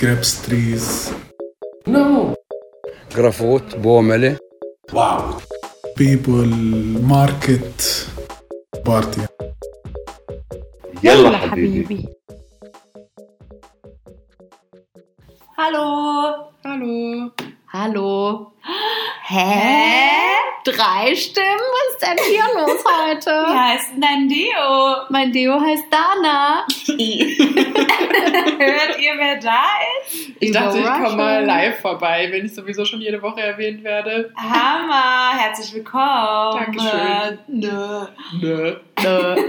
[0.00, 1.12] كريبس تريز
[1.88, 2.34] نو
[3.16, 4.36] غرافوت بومله
[4.92, 5.22] واو
[5.98, 6.48] بيبل
[7.02, 8.06] ماركت
[8.86, 9.26] بارتي
[11.04, 12.08] يلا حبيبي.
[15.58, 15.84] هالو
[16.64, 17.30] هالو
[17.70, 18.46] هالو
[19.26, 20.15] هاي
[20.66, 21.46] Drei Stimmen?
[21.46, 23.30] Was ist denn hier los heute?
[23.46, 24.96] Wie heißt denn dein Deo?
[25.10, 26.66] Mein Deo heißt Dana.
[28.58, 29.62] Hört ihr, wer da
[30.02, 30.30] ist?
[30.40, 34.32] Ich dachte, ich komme mal live vorbei, wenn ich sowieso schon jede Woche erwähnt werde.
[34.34, 35.38] Hammer.
[35.38, 36.74] Herzlich willkommen.
[36.74, 37.38] Dankeschön.
[37.46, 38.06] Nö.
[38.40, 38.76] Nö.
[39.02, 39.36] Nö.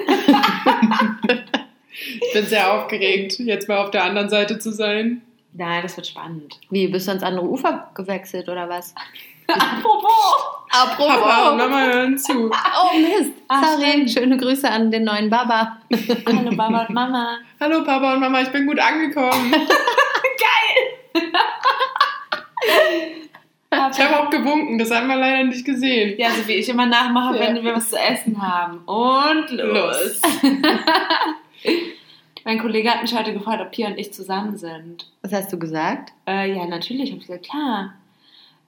[1.99, 5.23] Ich bin sehr aufgeregt, jetzt mal auf der anderen Seite zu sein.
[5.53, 6.59] Nein, das wird spannend.
[6.69, 8.93] Wie, bist du ans andere Ufer gewechselt oder was?
[9.47, 10.56] Apropos.
[10.69, 11.57] Papa und Apropos.
[11.57, 12.49] Mama hören zu.
[12.79, 13.33] Oh Mist.
[13.47, 13.89] Ah, Sorry.
[13.89, 14.11] stimmt.
[14.11, 15.77] Schöne Grüße an den neuen Baba.
[16.25, 17.37] Hallo Papa und Mama.
[17.59, 19.53] Hallo Papa und Mama, ich bin gut angekommen.
[23.91, 26.15] Ich habe auch gewunken, das haben wir leider nicht gesehen.
[26.17, 27.41] Ja, so wie ich immer nachmache, Ja.
[27.47, 28.79] wenn wir was zu essen haben.
[28.85, 30.21] Und los.
[30.21, 30.21] Los.
[32.45, 35.05] mein Kollege hat mich heute gefragt, ob Pia und ich zusammen sind.
[35.21, 36.13] Was hast du gesagt?
[36.27, 37.11] Äh, ja, natürlich.
[37.13, 37.93] Ich gesagt, klar.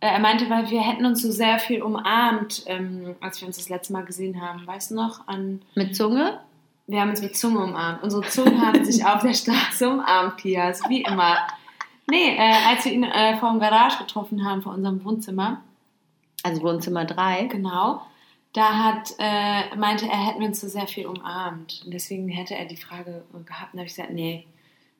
[0.01, 3.57] Äh, er meinte, weil wir hätten uns so sehr viel umarmt, ähm, als wir uns
[3.57, 4.65] das letzte Mal gesehen haben.
[4.65, 5.27] Weißt du noch?
[5.27, 6.39] An Mit Zunge?
[6.87, 8.01] wir haben uns mit Zunge umarmt.
[8.01, 11.37] Unsere Zungen haben sich auf der Straße umarmt, Pias, wie immer.
[12.09, 15.61] Nee, äh, als wir ihn äh, vor dem Garage getroffen haben, vor unserem Wohnzimmer,
[16.41, 17.43] Also Wohnzimmer 3.
[17.45, 18.01] Genau.
[18.53, 21.83] Da hat, äh, meinte er, hätten wir uns so sehr viel umarmt.
[21.85, 23.33] Und deswegen hätte er die Frage gehabt.
[23.35, 24.47] Und da habe ich gesagt, nee,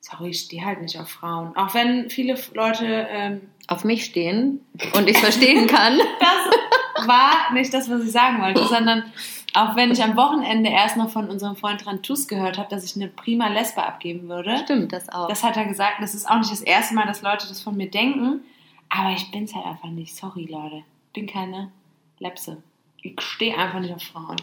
[0.01, 1.55] sorry, ich stehe halt nicht auf Frauen.
[1.55, 5.97] Auch wenn viele Leute, ähm, Auf mich stehen und ich verstehen kann.
[6.19, 9.11] das war nicht das, was ich sagen wollte, sondern
[9.53, 12.95] auch wenn ich am Wochenende erst noch von unserem Freund Rantus gehört habe, dass ich
[12.95, 14.57] eine prima Lesbe abgeben würde.
[14.57, 15.27] Stimmt das auch.
[15.27, 15.95] Das hat er gesagt.
[16.01, 18.41] Das ist auch nicht das erste Mal, dass Leute das von mir denken.
[18.89, 20.15] Aber ich bin's halt einfach nicht.
[20.15, 20.83] Sorry, Leute.
[21.13, 21.71] Bin keine
[22.19, 22.61] Lepse.
[23.01, 24.37] Ich stehe einfach nicht auf Frauen.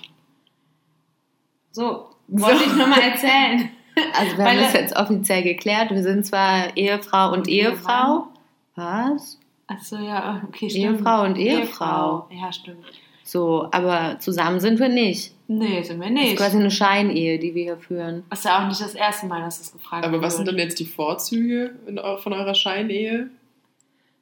[1.71, 3.71] So, wollte ich nur mal erzählen.
[4.19, 5.91] Also wir Weil haben das jetzt offiziell geklärt.
[5.91, 8.29] Wir sind zwar Ehefrau und Ehefrau.
[8.75, 9.39] Was?
[9.67, 10.84] Achso, ja, okay, stimmt.
[10.99, 12.27] Ehefrau und Ehefrau.
[12.31, 12.85] Ja, stimmt.
[13.25, 15.33] So, aber zusammen sind wir nicht.
[15.49, 16.37] Nee, sind wir Das ist nicht.
[16.37, 18.23] quasi eine Scheinehe, die wir hier führen.
[18.31, 20.59] Das ist ja auch nicht das erste Mal, dass das gefragt Aber was sind wird.
[20.59, 23.31] denn jetzt die Vorzüge in, von eurer Scheinehe?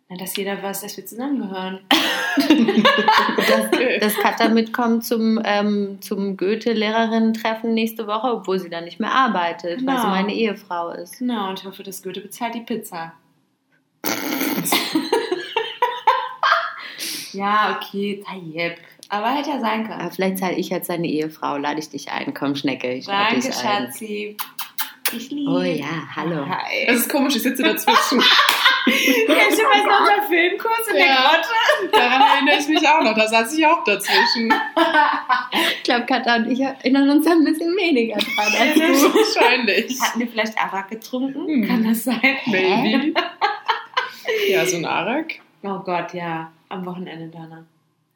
[0.09, 1.81] Na, dass jeder weiß, dass wir zusammengehören.
[2.37, 3.71] Dass,
[4.01, 9.87] dass Katha mitkommt zum, ähm, zum Goethe-Lehrerinnen-Treffen nächste Woche, obwohl sie dann nicht mehr arbeitet,
[9.87, 10.09] weil sie Genau.
[10.09, 11.19] meine Ehefrau ist.
[11.21, 13.13] Genau, und ich hoffe, dass Goethe bezahlt die Pizza.
[17.33, 18.77] ja, okay, Tayyip.
[19.09, 20.01] Aber hätte ja sein können.
[20.01, 22.35] Aber vielleicht zahle ich als seine Ehefrau, lade ich dich ein.
[22.35, 23.87] Komm, Schnecke, ich lade Danke, dich ein.
[23.87, 24.37] Schatzi.
[25.17, 25.51] Ich liebe.
[25.51, 26.47] Oh ja, hallo.
[26.49, 26.87] Hi.
[26.89, 28.21] Es ist komisch, ich sitze dazwischen.
[28.85, 31.31] Kennst du was noch der Filmkurs in der Ja.
[31.31, 31.91] Grotte?
[31.93, 33.15] Daran erinnere ich mich auch noch.
[33.15, 34.53] Da saß ich auch dazwischen.
[35.77, 39.15] Ich glaube, Katha und ich erinnern uns ein bisschen weniger dran als du.
[39.15, 40.01] Wahrscheinlich.
[40.01, 41.47] Hatten wir vielleicht Arak getrunken?
[41.47, 41.67] Hm.
[41.69, 42.21] Kann das sein?
[42.47, 43.15] Maybe.
[44.49, 45.35] Ja, so ein Arak.
[45.63, 46.51] Oh Gott, ja.
[46.71, 47.65] Am Wochenende, Dana.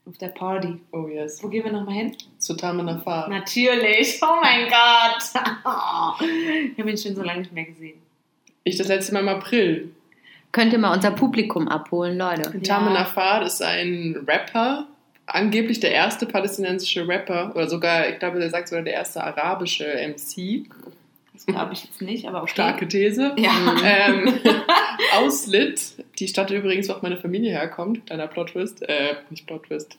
[0.06, 0.80] Auf der Party.
[0.90, 1.42] Oh yes.
[1.42, 2.16] Wo gehen wir nochmal hin?
[2.38, 3.28] Zu Tamina Fahrt.
[3.28, 4.18] Natürlich.
[4.22, 5.42] Oh mein Gott.
[6.72, 8.00] Ich habe ihn schon so lange nicht mehr gesehen.
[8.64, 9.92] Ich das letzte Mal im April.
[10.52, 12.52] Könnt ihr mal unser Publikum abholen, Leute.
[12.54, 12.60] Ja.
[12.76, 14.86] Tamina Fahrt ist ein Rapper.
[15.26, 17.52] Angeblich der erste palästinensische Rapper.
[17.54, 20.66] Oder sogar, ich glaube, der sagt sogar der erste arabische MC.
[21.34, 22.50] Das glaube ich jetzt nicht, aber okay.
[22.50, 23.34] Starke These.
[23.36, 23.50] Ja.
[23.84, 24.34] Ähm,
[25.18, 25.80] aus Lit,
[26.18, 28.06] die Stadt übrigens, wo auch meine Familie herkommt.
[28.06, 28.82] Kleiner Plot-Twist.
[28.88, 29.98] Äh, nicht Plot-Twist.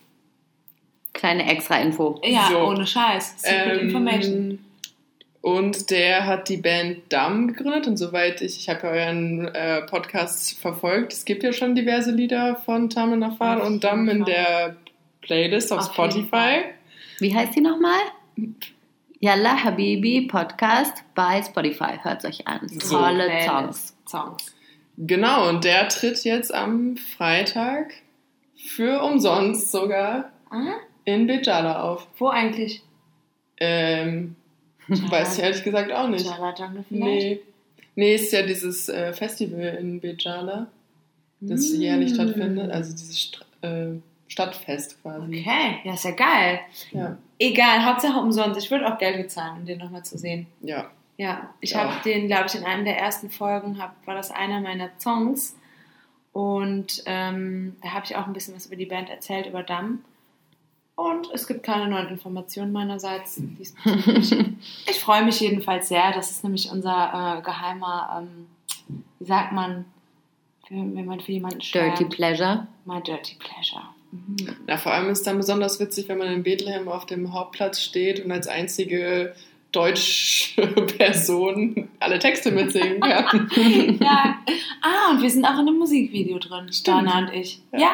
[1.14, 2.20] Kleine Extra-Info.
[2.24, 2.60] Ja, So.
[2.60, 3.36] ohne Scheiß.
[3.38, 4.60] Secret Information.
[5.42, 9.82] Und der hat die Band Damm gegründet und soweit ich, ich habe ja euren äh,
[9.84, 14.26] Podcast verfolgt, es gibt ja schon diverse Lieder von Tamen Nafar Auf und Damm in
[14.26, 14.76] der
[15.22, 16.64] Playlist auf, Auf Spotify.
[17.20, 18.00] Wie heißt die nochmal?
[19.22, 21.98] Yalla Habibi Podcast bei Spotify.
[22.04, 22.68] Hört euch an.
[22.68, 22.98] So.
[22.98, 23.48] Tolle Playlist.
[23.48, 23.96] Songs.
[24.08, 24.56] Songs.
[24.98, 27.94] Genau, und der tritt jetzt am Freitag
[28.58, 30.74] für umsonst sogar Ah,
[31.06, 32.08] in Bejala auf.
[32.18, 32.82] wo eigentlich?
[33.62, 34.36] Ähm,
[35.10, 36.26] weiß ich ehrlich gesagt auch nicht.
[36.26, 36.90] Jungle vielleicht?
[36.90, 37.40] Nee.
[37.96, 40.68] Nee, ist ja dieses äh, Festival in Bejala,
[41.42, 41.82] das Mm.
[41.82, 43.88] jährlich stattfindet, also dieses St äh,
[44.28, 45.26] Stadtfest quasi.
[45.40, 46.60] Okay, ja, ist ja geil.
[46.92, 47.18] Ja.
[47.40, 48.60] Egal, Hauptsache umsonst.
[48.64, 50.46] Ich würde auch Geld bezahlen, um den nochmal zu sehen.
[50.62, 50.90] Ja.
[51.18, 51.80] Ja, ich Ja.
[51.92, 55.56] habe den, glaube ich, in einer der ersten Folgen, hab, war das einer meiner Songs.
[56.32, 60.04] Und ähm, da habe ich auch ein bisschen was über die Band erzählt, über Damm.
[61.00, 64.36] Und es gibt keine neuen Informationen meinerseits diesbezüglich.
[64.90, 66.12] ich freue mich jedenfalls sehr.
[66.12, 68.48] Das ist nämlich unser äh, geheimer ähm,
[69.20, 69.86] wie sagt man,
[70.68, 72.00] für, wenn man für jemanden schwärmt?
[72.00, 72.68] Dirty Pleasure.
[72.86, 73.84] My Dirty Pleasure.
[74.12, 74.56] Mhm.
[74.66, 78.24] Na, vor allem ist dann besonders witzig, wenn man in Bethlehem auf dem Hauptplatz steht
[78.24, 79.36] und als einzige
[79.72, 80.66] deutsche
[80.98, 83.50] Person alle Texte mitsingen kann.
[84.00, 84.40] ja.
[84.82, 87.08] Ah, und wir sind auch in einem Musikvideo drin, Stimmt.
[87.08, 87.62] Dana und ich.
[87.72, 87.80] Ja.
[87.80, 87.92] Ja.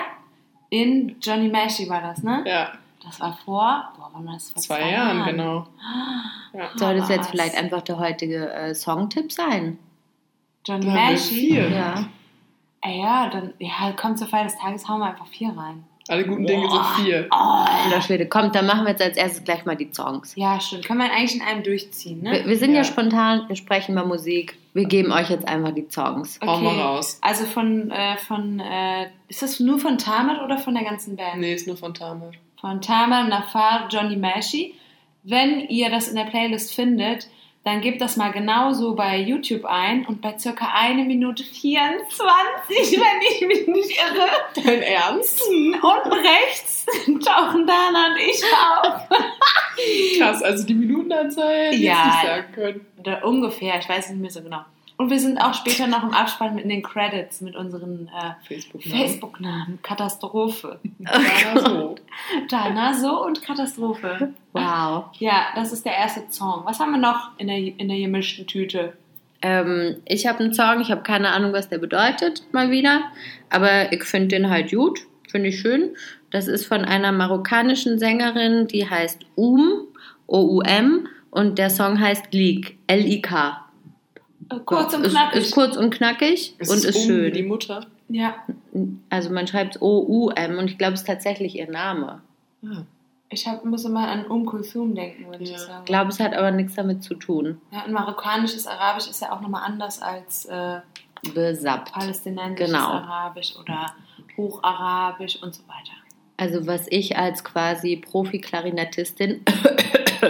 [0.69, 2.43] In Johnny Mashi war das, ne?
[2.47, 2.73] Ja,
[3.05, 4.51] Das war vor, boah, wann war das?
[4.51, 5.67] Vor zwei Jahren, genau.
[6.53, 6.69] Ja.
[6.75, 9.77] Soll das jetzt vielleicht einfach der heutige äh, Songtipp sein?
[10.67, 11.35] Mashi?
[11.35, 11.69] vier.
[11.69, 12.05] Ja.
[12.81, 15.85] Ey, ja, dann, ja, kommt zur Feier des Tages, hauen wir einfach vier rein.
[16.07, 17.27] Alle guten Dinge sind vier.
[17.31, 20.35] Alter Schwede, kommt, dann machen wir jetzt als erstes gleich mal die Songs.
[20.35, 20.85] Ja, stimmt.
[20.85, 22.31] Können wir eigentlich in einem durchziehen, ne?
[22.31, 22.77] Wir, wir sind ja.
[22.77, 22.83] Ja.
[22.83, 24.55] spontan, wir sprechen über Musik.
[24.73, 26.39] Wir geben euch jetzt einfach die Songs.
[26.45, 27.17] Hau mal raus.
[27.21, 31.39] Also von, äh, von äh, ist das nur von Tamat oder von der ganzen Band?
[31.39, 32.31] Nee, ist nur von Tamer.
[32.65, 34.73] Von Tamat, Nafar, Johnny Mashi.
[35.21, 37.27] Wenn ihr das in der Playlist findet,
[37.63, 42.17] dann gebt das mal genauso bei YouTube ein und bei circa 1 Minute 24,
[42.99, 44.27] wenn ich mich nicht irre,
[44.65, 45.43] Dein Ernst?
[45.47, 46.87] und rechts
[47.23, 49.09] tauchen Dana und ich auf.
[50.17, 51.93] Krass, also die Minutenanzahl, die Ja.
[51.93, 52.05] ja.
[52.05, 52.85] nicht sagen können.
[52.97, 54.65] Oder ungefähr, ich weiß nicht mehr so genau.
[54.97, 58.31] Und wir sind auch später noch im Abspann mit in den Credits mit unseren äh,
[58.47, 58.81] Facebook.
[58.81, 59.79] Facebook-Namen.
[59.81, 60.79] Katastrophe.
[60.99, 61.95] Ja, so.
[62.49, 64.33] Dana so und Katastrophe.
[64.53, 65.05] Wow.
[65.19, 66.61] Ja, das ist der erste Song.
[66.65, 68.93] Was haben wir noch in der, in der gemischten Tüte?
[69.41, 73.03] Ähm, ich habe einen Song, ich habe keine Ahnung, was der bedeutet, mal wieder.
[73.49, 74.99] Aber ich finde den halt gut,
[75.29, 75.95] finde ich schön.
[76.31, 79.87] Das ist von einer marokkanischen Sängerin, die heißt Um,
[80.27, 81.07] O-U-M.
[81.31, 83.64] Und der Song heißt Lik, L-I-K.
[84.49, 85.41] Äh, Kurz und ist, knackig.
[85.41, 87.47] Ist kurz und knackig Es und ist ist um wie die schön.
[87.47, 87.85] Mutter.
[88.09, 88.35] ja,
[89.09, 92.21] Also man schreibt O-U-M und ich glaube, es ist tatsächlich ihr Name.
[92.63, 92.83] Ah.
[93.29, 95.51] ich hab, muss immer an Um Kulthum denken, würde Ja.
[95.55, 95.79] ich sagen.
[95.81, 97.59] Ich glaube, es hat aber nichts damit zu tun.
[97.71, 100.79] Ja, und marokkanisches Arabisch ist ja auch nochmal anders als äh,
[101.33, 101.91] Besappt.
[101.93, 102.85] palästinensisches Genau.
[102.87, 103.93] Arabisch oder
[104.37, 105.93] Hocharabisch und so weiter.
[106.37, 109.41] Also was ich als quasi Profi-Klarinettistin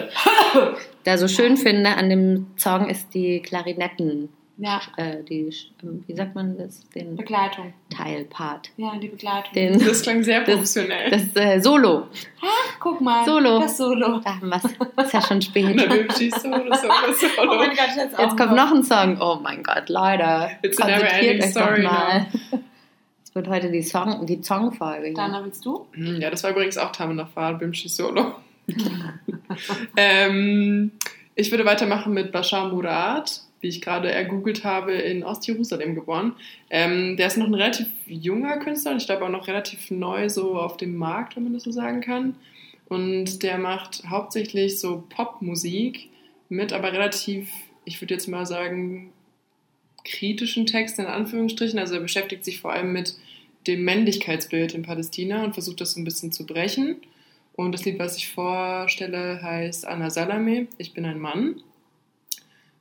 [1.06, 5.50] da so schön finde an dem Song ist die Klarinetten, Ja, äh, die,
[6.07, 7.74] wie sagt man das, den Begleitung.
[7.96, 8.72] Teilpart.
[8.78, 9.54] Ja, die Begleitung.
[9.54, 11.10] Den, Das klang sehr Das- professionell.
[11.12, 12.07] das äh, Solo.
[12.80, 13.25] Guck mal.
[13.25, 13.60] Solo.
[13.60, 14.19] Das Solo.
[14.24, 14.63] Da haben wir's.
[14.63, 15.75] Ist ja schon spät.
[15.75, 17.56] Na, Bimchi, Solo, Solo, Oh Solo.
[17.57, 19.18] mein Gott, jetzt, auch Jetzt kommt noch ein Song.
[19.19, 20.52] Oh mein Gott, Leute.
[20.62, 22.28] It's a euch doch story mal.
[23.24, 25.13] Es wird heute die Song, die Songfolge hier.
[25.16, 25.86] Dana, willst du?
[25.94, 28.36] Hm, Ja, das war übrigens auch Tamer nach Fahrt, Bimchi Solo.
[29.97, 30.91] ähm,
[31.35, 36.33] ich würde weitermachen mit Bashar Murad, wie ich gerade ergoogelt habe, in Ostjerusalem geboren.
[36.69, 40.29] Ähm, der ist noch ein relativ junger Künstler und ich glaube auch noch relativ neu
[40.29, 42.35] so auf dem Markt, wenn man das so sagen kann.
[42.88, 46.09] Und der macht hauptsächlich so Popmusik
[46.50, 47.50] mit aber relativ,
[47.83, 49.11] ich würde jetzt mal sagen,
[50.03, 51.79] kritischen Texten in Anführungsstrichen.
[51.79, 53.15] Also er beschäftigt sich vor allem mit
[53.68, 56.97] dem Männlichkeitsbild in Palästina und versucht das so ein bisschen zu brechen.
[57.56, 61.62] Und das Lied, was ich vorstelle, heißt Anna Salame, ich bin ein Mann.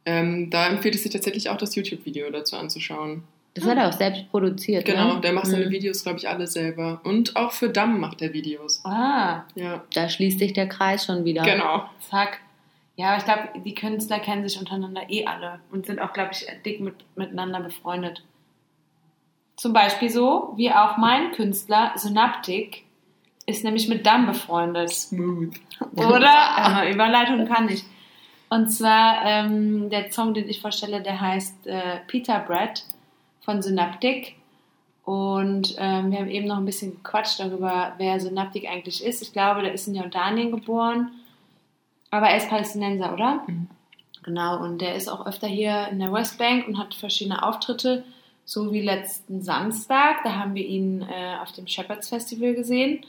[0.07, 3.23] Ähm, da empfiehlt es sich tatsächlich auch, das YouTube-Video dazu anzuschauen.
[3.55, 4.85] Das hat er auch selbst produziert.
[4.85, 5.21] Genau, ne?
[5.21, 5.71] der macht seine Mhm.
[5.71, 7.01] Videos, glaube ich, alle selber.
[7.05, 8.85] Und auch für Damm macht er Videos.
[8.85, 11.43] Ah, Ja, Da schließt sich der Kreis schon wieder.
[11.43, 11.89] genau.
[12.11, 12.41] zack.
[12.97, 16.31] Ja, aber ich glaube, die Künstler kennen sich untereinander eh alle und sind auch, glaube
[16.33, 18.25] ich, dick mit, miteinander befreundet.
[19.57, 22.85] Zum Beispiel so, wie auch mein Künstler Synaptik
[23.47, 24.91] ist nämlich mit Damm befreundet.
[24.91, 25.55] Smooth.
[25.97, 26.91] Oder?
[26.91, 27.85] Überleitung kann ich.
[28.49, 32.85] Und zwar ähm, der Song, den ich vorstelle, der heißt äh, Peter Bread
[33.41, 34.37] von Synaptik.
[35.05, 39.23] Und ähm, wir haben eben noch ein bisschen gequatscht darüber, wer Synaptik eigentlich ist.
[39.23, 41.11] Ich glaube, der ist in Jordanien geboren.
[42.11, 43.43] Aber er ist Palästinenser, oder?
[43.47, 43.69] Mhm.
[44.23, 48.05] Genau, und der ist auch öfter hier in der Westbank und hat verschiedene Auftritte,
[48.47, 50.23] so wie letzten Samstag.
[50.25, 53.05] Da haben wir ihn äh, auf dem Shepherds Festival gesehen.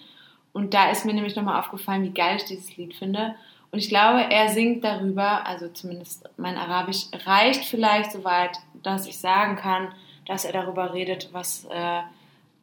[0.55, 3.35] Und da ist mir nämlich nochmal aufgefallen, wie geil ich dieses Lied finde.
[3.71, 9.05] Und ich glaube, er singt darüber, also zumindest mein Arabisch reicht vielleicht so weit, dass
[9.05, 9.89] ich sagen kann,
[10.25, 12.01] dass er darüber redet, was, äh,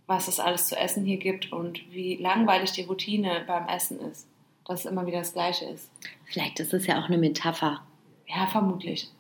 [0.07, 4.27] was es alles zu essen hier gibt und wie langweilig die Routine beim Essen ist.
[4.65, 5.91] Dass es immer wieder das Gleiche ist.
[6.25, 7.83] Vielleicht ist es ja auch eine Metapher.
[8.27, 9.11] Ja, vermutlich.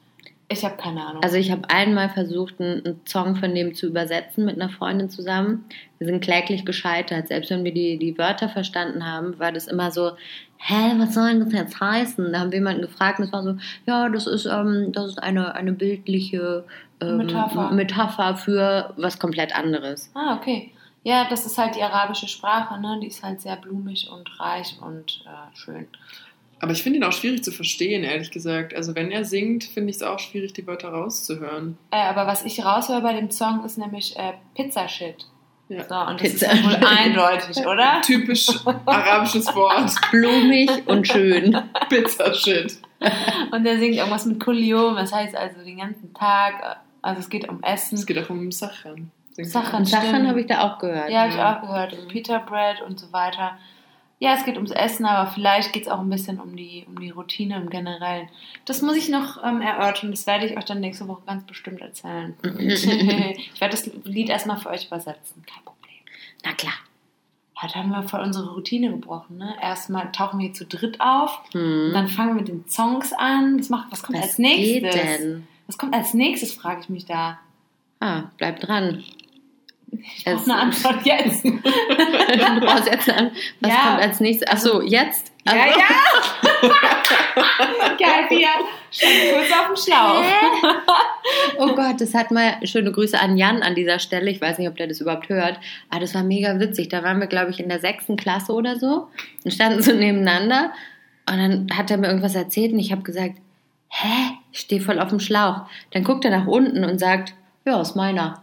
[0.52, 1.22] Ich habe keine Ahnung.
[1.22, 5.64] Also ich habe einmal versucht, einen, Song von dem zu übersetzen mit einer Freundin zusammen.
[5.98, 7.28] Wir sind kläglich gescheitert.
[7.28, 10.12] Selbst wenn wir die, die Wörter verstanden haben, war das immer so,
[10.58, 12.32] hä, was soll denn das jetzt heißen?
[12.32, 13.56] Da haben wir jemanden gefragt und es war so,
[13.86, 16.64] ja, das ist, ähm, das ist eine, eine bildliche
[17.00, 17.70] ähm, Metapher.
[17.70, 20.10] Metapher für was komplett anderes.
[20.14, 20.72] Ah, okay.
[21.04, 22.98] Ja, das ist halt die arabische Sprache, ne?
[23.00, 25.88] Die ist halt sehr blumig und reich und äh, schön.
[26.62, 28.72] Aber ich finde ihn auch schwierig zu verstehen, ehrlich gesagt.
[28.72, 31.76] Also wenn er singt, finde ich es auch schwierig, die Wörter rauszuhören.
[31.90, 35.26] Äh, aber was ich raushöre bei dem Song ist nämlich äh, Pizza-Shit.
[35.68, 35.84] Ja.
[35.88, 36.52] So, und das Pizza.
[36.52, 38.00] ist ja wohl eindeutig, oder?
[38.04, 38.46] Typisch
[38.86, 39.92] arabisches Wort.
[40.12, 41.60] Blumig und schön.
[41.88, 42.78] Pizza-Shit.
[43.50, 47.48] Und er singt irgendwas mit Kulium, das heißt also den ganzen Tag, also es geht
[47.48, 48.06] um Es Essen.
[48.06, 49.10] geht auch um Sachen.
[49.32, 49.84] Sachen.
[49.84, 51.10] Sachen habe ich da auch gehört.
[51.10, 51.98] Ja, habe ich auch gehört.
[51.98, 53.58] Und Bread und so weiter.
[54.22, 57.00] Ja, es geht ums Essen, aber vielleicht geht es auch ein bisschen um die, um
[57.00, 58.28] die Routine im Generellen.
[58.66, 60.12] Das muss ich noch ähm, erörtern.
[60.12, 62.36] Das werde ich euch dann nächste Woche ganz bestimmt erzählen.
[62.60, 65.42] ich werde das Lied erstmal für euch übersetzen.
[65.44, 65.96] Kein Problem.
[66.44, 66.74] Na klar.
[67.60, 69.38] Heute haben wir voll unsere Routine gebrochen.
[69.38, 69.56] Ne?
[69.60, 71.40] Erstmal tauchen wir zu dritt auf.
[71.50, 71.90] Hm.
[71.92, 73.58] dann fangen wir mit den Songs an.
[73.58, 75.40] Was, macht, was kommt Was als nächstes?
[75.66, 77.40] Was kommt als nächstes, frage ich mich da.
[77.98, 79.02] Ah, bleib dran.
[79.92, 81.44] Ich brauche eine Antwort jetzt.
[81.44, 83.30] du brauchst jetzt an.
[83.60, 83.76] Was Ja.
[83.78, 84.48] kommt als nächstes?
[84.50, 85.32] Ach so, jetzt?
[85.46, 86.70] Ja, Also- ja.
[87.98, 88.48] Geil, Pia.
[88.90, 90.24] Stand kurz auf dem Schlauch.
[91.58, 94.30] Oh Gott, das hat mal schöne Grüße an Jan an dieser Stelle.
[94.30, 95.58] Ich weiß nicht, ob der das überhaupt hört.
[95.90, 96.88] Aber das war mega witzig.
[96.88, 99.08] Da waren wir, glaube ich, in der sechsten Klasse oder so
[99.44, 100.72] und standen so nebeneinander.
[101.28, 103.34] Und dann hat er mir irgendwas erzählt und ich habe gesagt,
[103.88, 104.32] hä?
[104.52, 105.62] Ich stehe voll auf dem Schlauch.
[105.92, 107.34] Dann guckt er nach unten und sagt,
[107.64, 108.42] ja, ist meiner.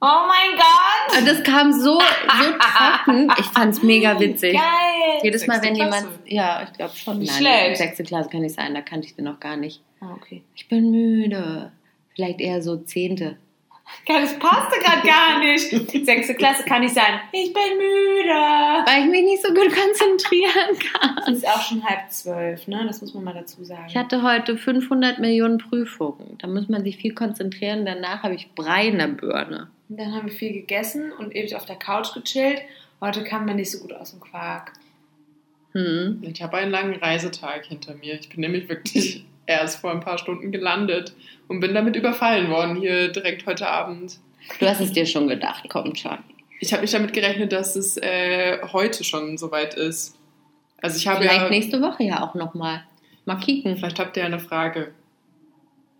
[0.00, 1.18] Oh mein Gott.
[1.18, 3.32] Und das kam so, so trocken.
[3.38, 4.52] Ich fand's mega witzig.
[4.54, 5.20] Geil.
[5.22, 6.02] Jedes Mal, wenn jemand.
[6.02, 6.18] Klasse.
[6.26, 7.18] Ja, ich glaube schon.
[7.18, 7.76] Nicht Nein, schlecht.
[7.78, 9.80] Sechste Klasse kann nicht sein, da kannte ich den noch gar nicht.
[10.00, 10.42] Ah, okay.
[10.54, 11.72] Ich bin müde.
[12.14, 13.38] Vielleicht eher so Zehnte.
[14.04, 15.70] Geil, das passte gerade gar nicht.
[16.04, 17.20] Sechste Klasse kann ich sein.
[17.32, 18.34] Ich bin müde.
[18.84, 21.18] Weil ich mich nicht so gut konzentrieren kann.
[21.22, 22.84] Es ist auch schon halb zwölf, ne?
[22.86, 23.86] Das muss man mal dazu sagen.
[23.88, 26.36] Ich hatte heute 500 Millionen Prüfungen.
[26.38, 27.86] Da muss man sich viel konzentrieren.
[27.86, 29.70] Danach habe ich Brei in der Birne.
[29.88, 32.62] Und dann haben wir viel gegessen und ewig auf der Couch gechillt.
[33.00, 34.72] Heute kam mir nicht so gut aus dem Quark.
[35.72, 36.22] Hm.
[36.22, 38.18] Ich habe einen langen Reisetag hinter mir.
[38.18, 41.14] Ich bin nämlich wirklich erst vor ein paar Stunden gelandet
[41.48, 44.18] und bin damit überfallen worden hier direkt heute Abend.
[44.58, 46.18] Du hast es dir schon gedacht, kommt schon.
[46.60, 50.16] Ich habe nicht damit gerechnet, dass es äh, heute schon soweit ist.
[50.80, 52.82] Also ich habe Vielleicht ja, nächste Woche ja auch nochmal.
[53.24, 53.76] Mal kicken.
[53.76, 54.92] vielleicht habt ihr ja eine Frage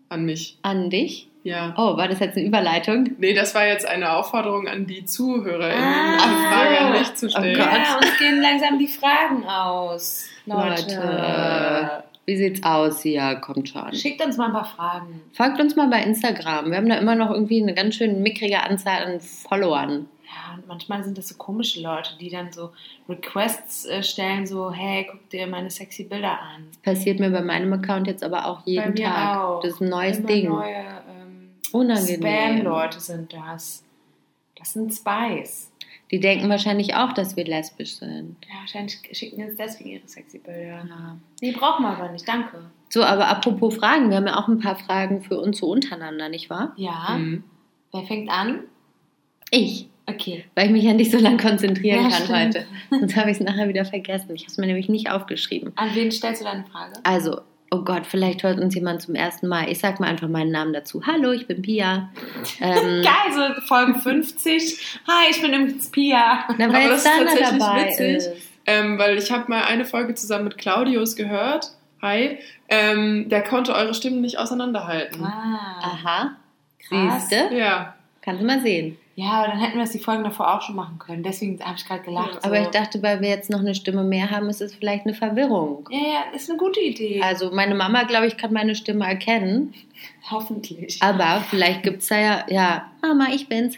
[0.09, 0.57] an mich.
[0.61, 1.27] An dich.
[1.47, 1.73] Ja.
[1.77, 3.09] Oh, war das jetzt eine Überleitung?
[3.19, 5.83] Nee, das war jetzt eine Aufforderung an die ZuhörerInnen,
[6.19, 6.99] Ah, so.
[6.99, 7.55] mich zu stellen.
[7.55, 7.73] Oh Gott.
[7.73, 10.25] Ja, uns gehen langsam die Fragen aus.
[10.45, 10.95] Leute.
[10.95, 12.03] Leute.
[12.25, 13.35] Wie sieht's aus hier?
[13.35, 13.93] Kommt schon.
[13.93, 15.21] Schickt uns mal ein paar Fragen.
[15.31, 16.69] Folgt uns mal bei Instagram.
[16.71, 20.07] Wir haben da immer noch irgendwie eine ganz schön mickrige Anzahl an Followern.
[20.25, 22.71] Ja, und manchmal sind das so komische Leute, die dann so
[23.07, 26.67] Requests äh, stellen, so, hey, guck dir meine sexy Bilder an.
[26.83, 29.37] Passiert mir bei meinem Account jetzt aber auch jeden Bei mir Tag.
[29.39, 29.61] auch.
[29.61, 30.49] Das ist ein neues Immer Ding.
[30.49, 30.83] neue
[31.79, 32.21] Unangenehm.
[32.21, 33.83] Spam-Leute sind das.
[34.57, 35.71] Das sind Spies.
[36.09, 38.37] Die denken wahrscheinlich auch, dass wir lesbisch sind.
[38.49, 40.85] Ja, wahrscheinlich schicken uns deswegen ihre sexy Bilder.
[40.87, 41.17] Ja.
[41.41, 42.71] Nee, brauchen wir aber nicht, danke.
[42.89, 46.29] So, aber apropos Fragen, wir haben ja auch ein paar Fragen für uns so untereinander,
[46.29, 46.73] nicht wahr?
[46.77, 47.43] Ja, Mhm.
[47.91, 48.61] wer fängt an?
[49.51, 50.45] Ich, Okay.
[50.55, 52.55] weil ich mich ja nicht so lange konzentrieren Ja, kann stimmt.
[52.55, 52.65] heute.
[52.89, 54.33] Sonst habe ich es nachher wieder vergessen.
[54.33, 55.73] Ich habe es mir nämlich nicht aufgeschrieben.
[55.75, 56.93] An wen stellst du deine Frage?
[57.03, 59.69] Also, oh Gott, vielleicht hört uns jemand zum ersten Mal.
[59.69, 61.01] Ich sag mal einfach meinen Namen dazu.
[61.05, 62.09] Hallo, ich bin Pia.
[62.59, 64.99] Ähm, Geil, so Folge 50.
[65.07, 66.45] Hi, ich bin übrigens Pia.
[66.57, 68.15] na, Aber weil das jetzt ist tatsächlich dabei witzig.
[68.17, 68.29] ist.
[68.65, 71.71] Ähm, weil ich habe mal eine Folge zusammen mit Claudius gehört.
[72.01, 72.39] Hi.
[72.69, 75.23] Ähm, der konnte eure Stimmen nicht auseinanderhalten.
[75.23, 76.35] Ah, Aha,
[76.87, 77.29] krass.
[77.29, 77.55] siehste?
[77.55, 77.95] Ja.
[78.21, 78.97] Kannst du mal sehen.
[79.19, 81.23] Ja, aber dann hätten wir es die Folgen davor auch schon machen können.
[81.23, 82.45] Deswegen habe ich gerade gelacht.
[82.45, 82.61] Aber so.
[82.61, 85.89] ich dachte, weil wir jetzt noch eine Stimme mehr haben, ist es vielleicht eine Verwirrung.
[85.89, 87.19] Ja, ja, ist eine gute Idee.
[87.23, 89.73] Also meine Mama, glaube ich, kann meine Stimme erkennen.
[90.29, 91.01] Hoffentlich.
[91.01, 93.75] Aber vielleicht gibt es da ja, ja, Mama, ich bin's.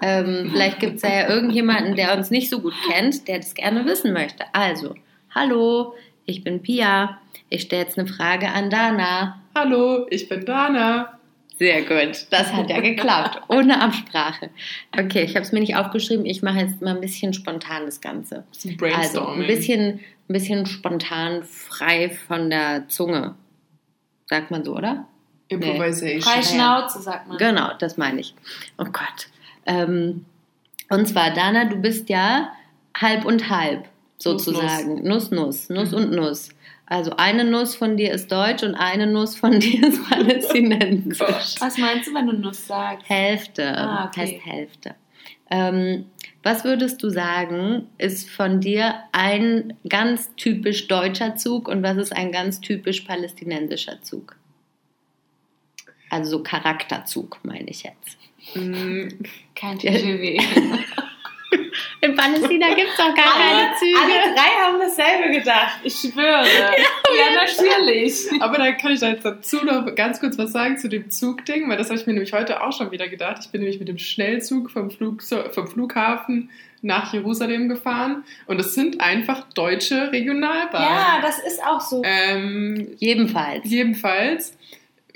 [0.00, 3.52] Ähm, vielleicht gibt es da ja irgendjemanden, der uns nicht so gut kennt, der das
[3.52, 4.44] gerne wissen möchte.
[4.54, 4.94] Also,
[5.34, 5.92] hallo,
[6.24, 7.18] ich bin Pia.
[7.50, 9.42] Ich stelle jetzt eine Frage an Dana.
[9.54, 11.19] Hallo, ich bin Dana.
[11.60, 14.48] Sehr gut, das hat ja geklappt, ohne Absprache.
[14.98, 16.24] Okay, ich habe es mir nicht aufgeschrieben.
[16.24, 18.44] Ich mache jetzt mal ein bisschen spontan das Ganze.
[18.96, 23.34] Also ein bisschen, ein bisschen spontan frei von der Zunge.
[24.30, 25.06] Sagt man so, oder?
[25.48, 26.22] Improvisation.
[26.22, 27.36] Frei Schnauze, sagt man.
[27.36, 28.34] Genau, das meine ich.
[28.78, 29.28] Oh Gott.
[29.66, 30.24] Ähm,
[30.88, 32.52] und zwar, Dana, du bist ja
[32.98, 33.86] halb und halb,
[34.16, 35.02] sozusagen.
[35.06, 35.96] Nuss, Nuss, Nuss Mhm.
[35.98, 36.48] und Nuss.
[36.90, 41.18] Also eine Nuss von dir ist deutsch und eine Nuss von dir ist palästinensisch.
[41.20, 41.56] Gott.
[41.60, 43.08] Was meinst du, wenn du Nuss sagst?
[43.08, 44.20] Hälfte, Ah, okay.
[44.20, 44.94] heißt Hälfte.
[45.52, 46.06] Ähm,
[46.42, 52.14] was würdest du sagen, ist von dir ein ganz typisch deutscher Zug und was ist
[52.16, 54.36] ein ganz typisch palästinensischer Zug?
[56.08, 58.18] Also so Charakterzug, meine ich jetzt.
[58.56, 59.08] Mm,
[59.54, 59.78] Kein.
[59.78, 60.40] TGW.
[62.00, 63.98] In Palästina gibt es doch gar Alle, keine Züge.
[64.00, 65.78] alle drei haben dasselbe gedacht.
[65.82, 66.44] Ich schwöre.
[67.12, 68.28] Ja, natürlich.
[68.40, 71.68] Aber da kann ich da jetzt dazu noch ganz kurz was sagen zu dem Zugding,
[71.68, 73.38] weil das habe ich mir nämlich heute auch schon wieder gedacht.
[73.40, 76.50] Ich bin nämlich mit dem Schnellzug vom, Flug, vom Flughafen
[76.82, 80.88] nach Jerusalem gefahren und es sind einfach deutsche Regionalbahnen.
[80.88, 82.02] Ja, das ist auch so.
[82.04, 83.62] Ähm, Jedenfalls.
[83.64, 84.56] jedenfalls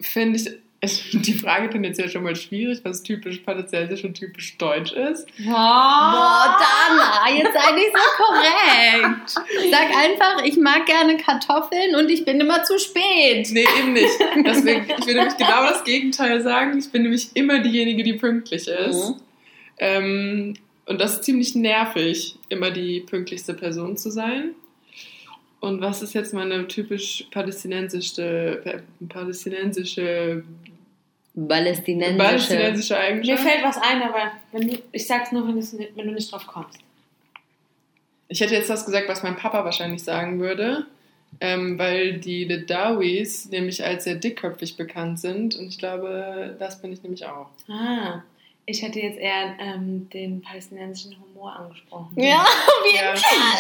[0.01, 0.51] finde ich
[0.85, 5.27] ist die Frage tendenziell schon mal schwierig, was typisch palästinensisch und typisch deutsch ist.
[5.45, 9.31] Boah, Dana, jetzt sei nicht so korrekt.
[9.71, 13.49] Sag einfach, ich mag gerne Kartoffeln und ich bin immer zu spät.
[13.51, 14.19] Nee, eben nicht.
[14.45, 16.79] Deswegen, ich will nämlich genau das Gegenteil sagen.
[16.79, 19.11] Ich bin nämlich immer diejenige, die pünktlich ist.
[19.11, 19.15] Mhm.
[19.79, 20.55] Ähm,
[20.87, 24.51] und das ist ziemlich nervig, immer die pünktlichste Person zu sein.
[25.61, 28.83] Und was ist jetzt meine typisch palästinensische, pa-
[31.35, 32.19] palästinensische, Palästinensische.
[32.19, 33.43] palästinensische Mir Eigenschaft?
[33.43, 36.47] fällt was ein, aber wenn du, ich sag's nur, wenn, nicht- wenn du nicht drauf
[36.47, 36.79] kommst.
[38.29, 40.87] Ich hätte jetzt das gesagt, was mein Papa wahrscheinlich sagen würde,
[41.41, 45.57] ähm, weil die Ledawis nämlich als sehr dickköpfig bekannt sind.
[45.57, 47.49] Und ich glaube, das bin ich nämlich auch.
[47.69, 48.23] Ah,
[48.67, 52.13] ich hätte jetzt eher ähm, den palästinensischen Humor angesprochen.
[52.17, 53.15] Ja, auf jeden Ja.
[53.17, 53.59] Fall.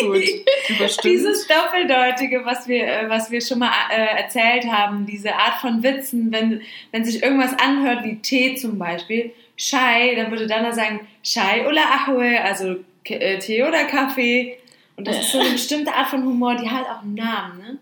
[0.00, 0.22] Gut,
[0.68, 1.04] überstimmt.
[1.04, 5.82] Dieses Doppeldeutige, was wir, äh, was wir schon mal äh, erzählt haben, diese Art von
[5.82, 6.62] Witzen, wenn,
[6.92, 11.82] wenn sich irgendwas anhört wie Tee zum Beispiel, Chai, dann würde Dana sagen, Chai oder
[11.82, 14.58] Ahue, also K- äh, Tee oder Kaffee.
[14.96, 17.78] Und das ist so eine bestimmte Art von Humor, die hat auch einen Namen, ne?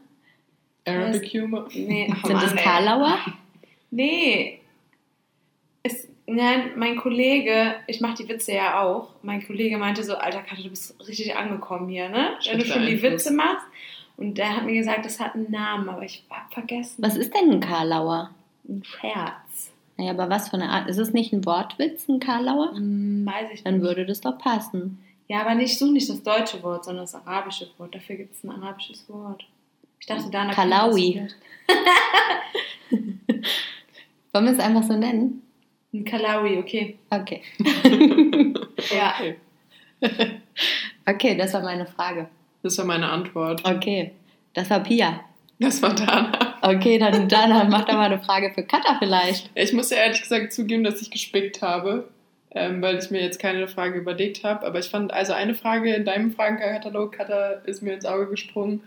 [0.88, 1.68] Arabic Humor.
[1.74, 2.54] Nee, Sind das.
[2.56, 3.18] Karlauer?
[3.90, 4.60] Nee.
[5.82, 9.10] Es, nein, mein Kollege, ich mache die Witze ja auch.
[9.22, 12.30] Mein Kollege meinte so, alter Katja, du bist richtig angekommen hier, ne?
[12.48, 13.00] Wenn du schon die.
[13.02, 13.66] Witze machst.
[14.16, 17.02] Und der hat mir gesagt, das hat einen Namen, aber ich hab vergessen.
[17.02, 18.30] Was ist denn ein Karlauer?
[18.66, 19.72] Ein Scherz.
[19.98, 20.88] Naja, aber was für eine Art?
[20.88, 22.72] Ist es nicht ein Wortwitz, ein Karlauer?
[22.72, 23.82] Hm, weiß ich Dann nicht.
[23.82, 24.98] würde das doch passen.
[25.28, 27.94] Ja, aber nicht, such nicht das deutsche Wort, sondern das arabische Wort.
[27.94, 29.46] Dafür gibt es ein arabisches Wort.
[30.00, 31.28] Ich dachte, das Kalawi.
[34.32, 35.42] Wollen wir es einfach so nennen?
[35.96, 36.98] Ein Kalawi, okay.
[37.10, 37.42] Okay.
[38.94, 39.14] Ja.
[39.18, 39.36] Okay.
[41.08, 42.28] Okay, das war meine Frage.
[42.64, 43.62] Das war meine Antwort.
[43.64, 44.10] Okay.
[44.54, 45.20] Das war Pia.
[45.60, 46.56] Das war Dana.
[46.62, 49.48] Okay, dann, dann mach doch mal eine Frage für Katha vielleicht.
[49.54, 52.08] Ich muss ja ehrlich gesagt zugeben, dass ich gespickt habe,
[52.50, 54.66] ähm, weil ich mir jetzt keine Frage überlegt habe.
[54.66, 58.82] Aber ich fand, also eine Frage in deinem Fragenkatalog, Katha, ist mir ins Auge gesprungen.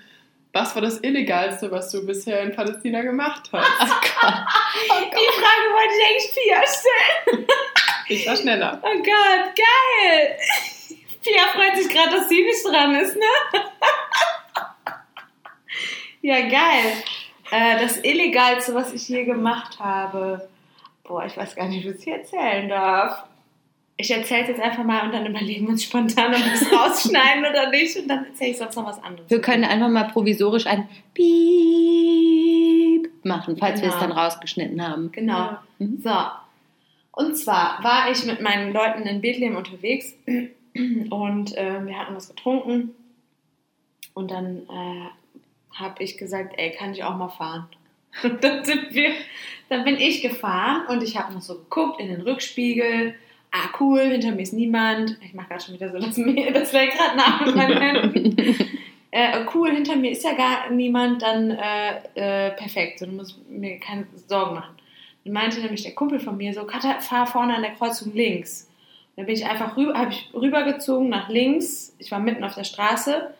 [0.51, 3.69] Was war das Illegalste, was du bisher in Palästina gemacht hast?
[3.81, 7.47] Die Frage wollte ich eigentlich Pia stellen.
[8.07, 8.79] Ich war schneller.
[8.81, 10.37] Oh Gott, geil!
[11.23, 13.61] Pia freut sich gerade, dass sie nicht dran ist, ne?
[16.21, 16.93] ja, geil.
[17.51, 20.49] Äh, das Illegalste, was ich je gemacht habe.
[21.03, 23.23] Boah, ich weiß gar nicht, wie ich erzählen darf.
[24.01, 26.71] Ich erzähle es jetzt einfach mal und dann überlegen wir uns spontan, ob wir es
[26.71, 27.97] rausschneiden oder nicht.
[27.97, 29.29] Und dann erzähle ich sonst noch was anderes.
[29.29, 34.07] Wir können einfach mal provisorisch ein Piep machen, falls wir es Genau.
[34.07, 35.11] dann rausgeschnitten haben.
[35.11, 35.33] Genau.
[35.37, 35.63] Ja.
[35.79, 36.01] Mhm.
[36.01, 36.15] So.
[37.11, 40.15] Und zwar war ich mit meinen Leuten in Bethlehem unterwegs
[41.09, 42.95] und äh, wir hatten was getrunken.
[44.13, 45.09] Und dann äh,
[45.77, 47.67] habe ich gesagt, ey, kann ich auch mal fahren?
[48.23, 49.11] Und dann sind wir,
[49.69, 53.13] dann bin ich gefahren und ich habe noch so geguckt in den Rückspiegel.
[53.51, 55.17] Ah, cool, hinter mir ist niemand.
[55.23, 56.15] Ich mache gerade schon wieder so das,
[56.53, 58.55] das Lenkrad nach mit meinen Händen.
[59.11, 62.99] Äh, cool, hinter mir ist ja gar niemand, dann äh, äh, perfekt.
[62.99, 64.75] So, du musst mir keine Sorgen machen.
[65.23, 68.69] Dann meinte nämlich der Kumpel von mir so, Katha, fahr vorne an der Kreuzung links.
[69.15, 71.95] Dann bin ich einfach rüber, habe ich rübergezogen nach links.
[71.97, 73.33] Ich war mitten auf der Straße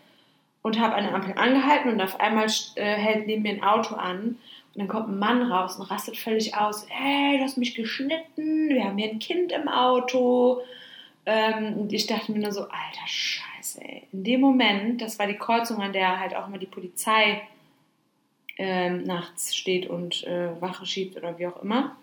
[0.61, 3.95] und habe an der Ampel angehalten und auf einmal äh, hält neben mir ein Auto
[3.95, 4.37] an.
[4.79, 6.85] Dann kommt ein Mann raus und rastet völlig aus.
[6.87, 10.61] Hey, du hast mich geschnitten, wir haben hier ein Kind im Auto.
[11.25, 14.03] Ähm, und ich dachte mir nur so, alter Scheiße, ey.
[14.13, 17.41] In dem Moment, das war die Kreuzung, an der halt auch immer die Polizei
[18.57, 21.97] ähm, nachts steht und äh, Wache schiebt oder wie auch immer,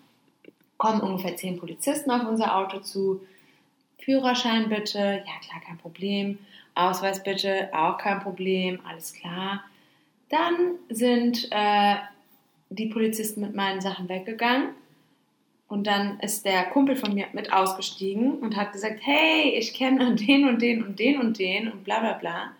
[0.77, 3.21] kommen ungefähr zehn Polizisten auf unser Auto zu.
[3.97, 6.37] Führerschein bitte, ja klar, kein Problem.
[6.75, 9.63] Ausweis bitte, auch kein Problem, alles klar.
[10.29, 11.95] Dann sind äh,
[12.69, 14.69] die Polizisten mit meinen Sachen weggegangen.
[15.67, 20.15] Und dann ist der Kumpel von mir mit ausgestiegen und hat gesagt, hey, ich kenne
[20.15, 22.51] den und den und den und den und bla bla bla.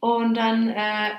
[0.00, 1.10] Und dann äh,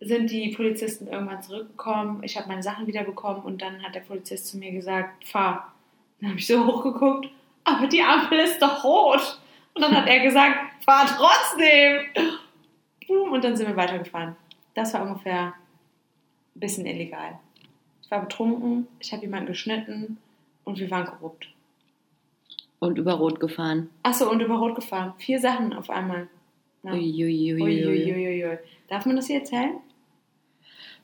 [0.00, 2.22] sind die Polizisten irgendwann zurückgekommen.
[2.22, 5.72] Ich habe meine Sachen wiederbekommen und dann hat der Polizist zu mir gesagt, fahr.
[6.20, 7.28] Dann habe ich so hochgeguckt,
[7.64, 9.40] aber die Ampel ist doch rot.
[9.74, 12.00] Und dann hat er gesagt, fahr trotzdem.
[13.30, 14.36] Und dann sind wir weitergefahren.
[14.74, 15.54] Das war ungefähr
[16.58, 17.38] ein bisschen illegal.
[18.02, 20.18] Ich war betrunken, ich habe jemanden geschnitten
[20.64, 21.48] und wir waren korrupt.
[22.80, 23.90] Und über Rot gefahren.
[24.02, 25.14] Achso, und über Rot gefahren.
[25.18, 26.28] Vier Sachen auf einmal.
[26.82, 26.92] Ja.
[26.92, 27.60] Uiuiuiui.
[27.60, 28.58] Uiuiuiui.
[28.88, 29.72] Darf man das hier erzählen?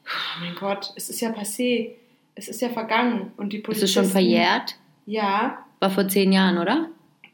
[0.07, 1.91] Oh mein Gott, es ist ja passé.
[2.35, 3.33] Es ist ja vergangen.
[3.37, 3.85] Und die Ist Polizisten...
[3.85, 4.77] es schon verjährt?
[5.07, 6.89] Ja, War vor zehn Jahren, oder?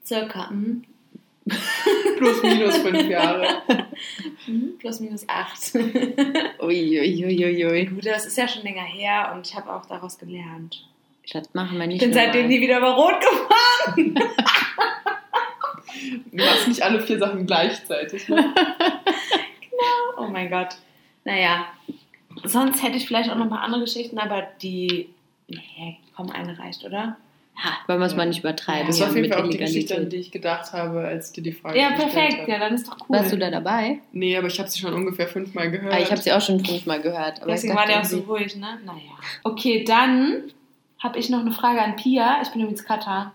[0.05, 0.51] circa.
[0.51, 0.85] Mhm.
[2.21, 3.63] Plus minus fünf Jahre.
[4.47, 4.79] Mhm.
[4.79, 5.75] Plus minus acht.
[6.63, 7.87] Uiuiuiui.
[7.87, 10.87] Gut, das ist ja schon länger her und ich habe auch daraus gelernt.
[11.31, 14.15] Das machen wir nicht Ich bin seitdem nie wieder über Rot gefahren.
[16.33, 18.27] Du machst nicht alle vier Sachen gleichzeitig.
[18.29, 18.55] Ne?
[20.17, 20.77] Oh mein Gott.
[21.25, 21.67] Naja,
[22.45, 25.11] sonst hätte ich vielleicht auch noch mal andere Geschichten, aber die.
[25.49, 27.17] Nee, komm, eine reicht, oder?
[27.87, 28.87] Wollen wir es mal nicht übertreiben.
[28.87, 31.43] Das war auf jeden Fall auch die Geschichte, an die ich gedacht habe, als dir
[31.43, 32.41] die Frage Ja, gestellt perfekt.
[32.43, 32.51] habe.
[32.51, 33.17] Ja, dann ist doch cool.
[33.17, 33.99] Warst du da dabei?
[34.13, 35.95] Nee, aber ich habe sie schon ungefähr fünfmal gehört.
[35.95, 37.43] Ah, ich habe sie auch schon fünfmal gehört.
[37.43, 38.79] Aber Deswegen war der auch so ruhig, ne?
[38.85, 39.01] Naja.
[39.45, 40.45] Okay, dann
[40.99, 42.41] habe ich noch eine Frage an Pia.
[42.43, 43.33] Ich bin übrigens Katar.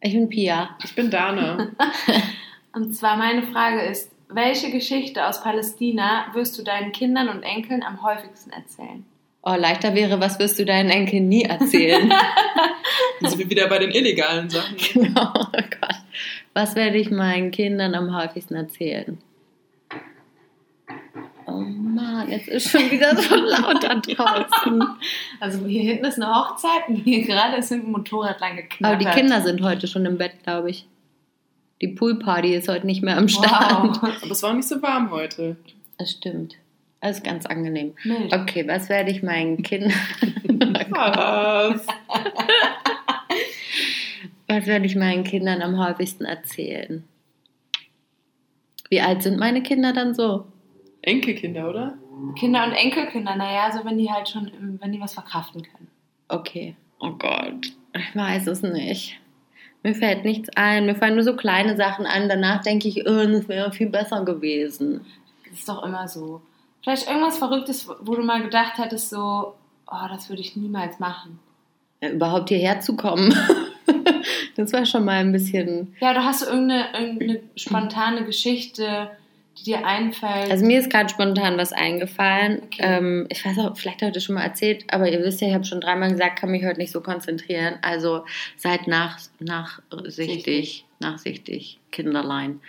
[0.00, 0.76] Ich bin Pia.
[0.84, 1.68] Ich bin Dana.
[2.72, 7.82] Und zwar meine Frage ist, welche Geschichte aus Palästina wirst du deinen Kindern und Enkeln
[7.82, 9.04] am häufigsten erzählen?
[9.46, 12.08] Oh, leichter wäre, was wirst du deinen Enkeln nie erzählen?
[13.20, 14.76] Dann sind wir wieder bei den illegalen Sachen.
[14.76, 15.96] Genau, oh Gott.
[16.54, 19.18] Was werde ich meinen Kindern am häufigsten erzählen?
[21.46, 24.82] Oh Mann, jetzt ist schon wieder so laut da draußen.
[25.40, 28.86] Also hier hinten ist eine Hochzeit und hier gerade ist ein Motorrad lang geknattert.
[28.86, 30.86] Aber die Kinder sind heute schon im Bett, glaube ich.
[31.82, 34.02] Die Poolparty ist heute nicht mehr am Start.
[34.02, 34.02] Wow.
[34.22, 35.56] Aber es war auch nicht so warm heute.
[35.98, 36.56] Das stimmt.
[37.04, 37.92] Das ist ganz angenehm.
[38.04, 38.32] Mild.
[38.32, 39.92] Okay, was werde ich meinen Kindern...
[40.90, 41.86] Was?
[44.48, 47.04] was werde ich meinen Kindern am häufigsten erzählen?
[48.88, 50.46] Wie alt sind meine Kinder dann so?
[51.02, 51.98] Enkelkinder, oder?
[52.38, 55.88] Kinder und Enkelkinder, naja, so wenn die halt schon, wenn die was verkraften können.
[56.28, 56.74] Okay.
[57.00, 57.66] Oh Gott.
[57.94, 59.20] Ich weiß es nicht.
[59.82, 60.86] Mir fällt nichts ein.
[60.86, 62.30] Mir fallen nur so kleine Sachen an.
[62.30, 65.04] Danach denke ich, oh, das wäre viel besser gewesen.
[65.50, 66.40] Das ist doch immer so.
[66.84, 69.54] Vielleicht irgendwas Verrücktes, wo du mal gedacht hättest, so,
[69.90, 71.38] oh, das würde ich niemals machen.
[72.02, 73.34] Ja, überhaupt hierher zu kommen.
[74.56, 75.96] das war schon mal ein bisschen.
[76.00, 79.10] Ja, du hast so irgendeine, irgendeine spontane Geschichte,
[79.56, 80.50] die dir einfällt.
[80.50, 82.60] Also mir ist gerade spontan was eingefallen.
[82.64, 82.82] Okay.
[82.82, 85.64] Ähm, ich weiß auch, vielleicht heute schon mal erzählt, aber ihr wisst ja, ich habe
[85.64, 87.76] schon dreimal gesagt, kann mich heute nicht so konzentrieren.
[87.80, 88.26] Also
[88.58, 90.84] seid nach, nachsichtig, Sichtig.
[91.00, 92.60] nachsichtig, Kinderlein.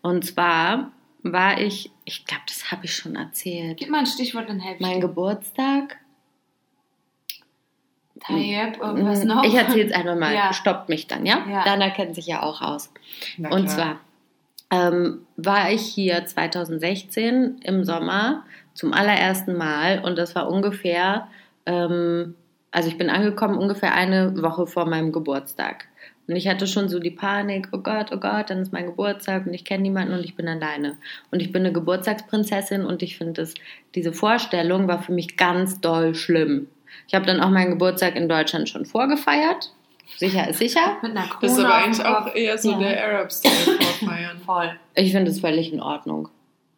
[0.00, 0.90] Und zwar
[1.22, 3.78] war ich, ich glaube, das habe ich schon erzählt.
[3.78, 5.00] Gib mal ein Stichwort, dann helfe ich Mein.
[5.00, 5.98] Geburtstag.
[8.20, 9.44] Tayyip, irgendwas noch?
[9.44, 10.34] Ich erzähle es einfach mal.
[10.34, 10.52] Ja.
[10.52, 11.44] Stoppt mich dann, ja?
[11.48, 11.64] Ja.
[11.64, 12.92] Dana kennt sich ja auch aus.
[13.36, 13.76] Na Und klar.
[13.76, 14.00] zwar
[14.70, 21.28] ähm, war ich hier 2016 im Sommer zum allerersten Mal und das war ungefähr,
[21.66, 22.34] ähm,
[22.70, 25.88] also ich bin angekommen ungefähr eine Woche vor meinem Geburtstag.
[26.28, 29.46] Und ich hatte schon so die Panik, oh Gott, oh Gott, dann ist mein Geburtstag
[29.46, 30.98] und ich kenne niemanden und ich bin alleine.
[31.30, 33.48] Und ich bin eine Geburtstagsprinzessin und ich finde,
[33.94, 36.68] diese Vorstellung war für mich ganz doll schlimm.
[37.06, 39.72] Ich habe dann auch meinen Geburtstag in Deutschland schon vorgefeiert.
[40.18, 40.98] Sicher ist sicher.
[41.02, 42.78] Mit einer Krone Das ist aber eigentlich auch eher so Ja.
[42.78, 44.38] der Arab-Style vorfeiern.
[44.44, 44.78] Voll.
[44.94, 46.28] Ich finde es völlig in Ordnung.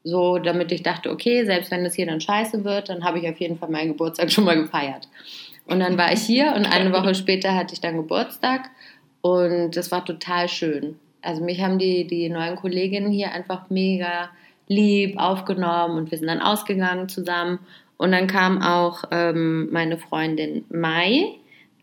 [0.05, 3.29] So, damit ich dachte, okay, selbst wenn das hier dann scheiße wird, dann habe ich
[3.29, 5.09] auf jeden Fall meinen Geburtstag schon mal gefeiert.
[5.67, 8.71] Und dann war ich hier und eine Woche später hatte ich dann Geburtstag
[9.21, 10.99] und das war total schön.
[11.23, 14.31] Also mich haben die, die neuen Kolleginnen hier einfach mega
[14.69, 17.59] lieb aufgenommen und wir sind dann ausgegangen zusammen.
[17.97, 21.35] Und dann kam auch ähm, meine Freundin Mai,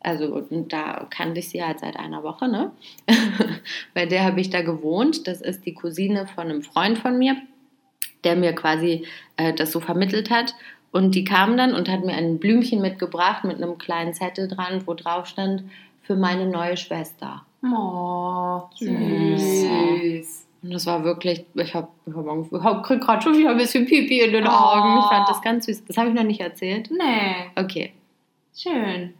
[0.02, 2.72] also da kannte ich sie halt seit einer Woche, ne?
[3.94, 5.28] Bei der habe ich da gewohnt.
[5.28, 7.36] Das ist die Cousine von einem Freund von mir,
[8.24, 10.56] der mir quasi äh, das so vermittelt hat.
[10.92, 14.84] Und die kam dann und hat mir ein Blümchen mitgebracht mit einem kleinen Zettel dran,
[14.86, 15.64] wo drauf stand,
[16.08, 17.46] für meine neue Schwester.
[17.64, 19.62] Oh, Süß.
[19.62, 20.48] süß.
[20.64, 22.14] Und das war wirklich, ich habe ich
[22.64, 25.00] hab, krieg gerade schon wieder ein bisschen Pipi in den Augen.
[25.00, 25.86] Ich fand das ganz süß.
[25.86, 26.90] Das habe ich noch nicht erzählt.
[26.92, 27.94] Nee, Okay.
[28.56, 29.14] schön.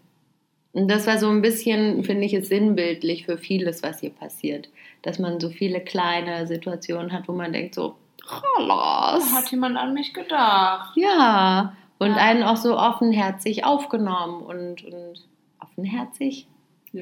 [0.74, 4.70] Und das war so ein bisschen, finde ich, es sinnbildlich für vieles, was hier passiert.
[5.02, 7.96] Dass man so viele kleine Situationen hat, wo man denkt so,
[8.30, 9.34] Da Chalas.
[9.34, 10.96] hat jemand an mich gedacht.
[10.96, 11.74] Ja.
[12.00, 12.16] Und Ja.
[12.18, 15.26] einen auch so offenherzig aufgenommen und, und
[15.60, 16.48] offenherzig?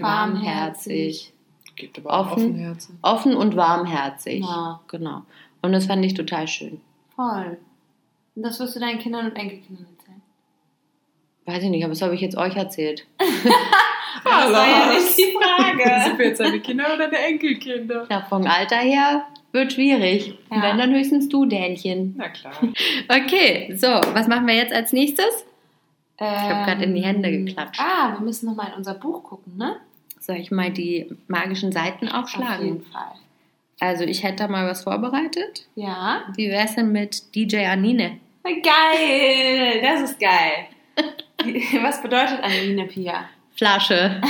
[0.02, 1.34] Warmherzig.
[1.76, 2.52] Gibt aber auch Offen.
[2.52, 3.00] Offenherzen.
[3.02, 4.42] Offen und warmherzig.
[4.42, 4.80] Ja.
[4.88, 5.24] Genau.
[5.62, 6.80] Und das fand ich total schön.
[7.16, 7.58] Voll.
[8.36, 10.22] Und das wirst du deinen Kindern und Enkelkindern erzählen.
[11.46, 13.06] Weiß ich nicht, aber das habe ich jetzt euch erzählt.
[14.24, 16.18] Das war ja nicht die Sind Frage.
[16.18, 18.08] wir jetzt deine Kinder oder deine Enkelkinder?
[18.10, 20.38] Ja, vom Alter her wird schwierig.
[20.52, 20.64] Ja.
[20.64, 22.16] Wenn dann höchstens du, Dänchen.
[22.18, 22.54] Na klar.
[23.10, 25.46] Okay, so, was machen wir jetzt als nächstes?
[26.18, 27.82] Ich hab grad in die Hände geklatscht.
[27.82, 29.78] Ah, wir müssen nochmal in unser Buch gucken, ne?
[30.20, 32.66] Soll ich mal die magischen Seiten Auf aufschlagen?
[32.66, 33.12] jeden Fall.
[33.80, 35.68] Also ich hätte da mal was vorbereitet.
[35.76, 36.24] Ja.
[36.36, 38.20] Wie wäre es denn mit DJ Anine?
[38.44, 39.82] Geil!
[39.82, 40.68] Das ist geil.
[41.84, 43.26] Was bedeutet Anine Pia?
[43.56, 44.22] Flasche.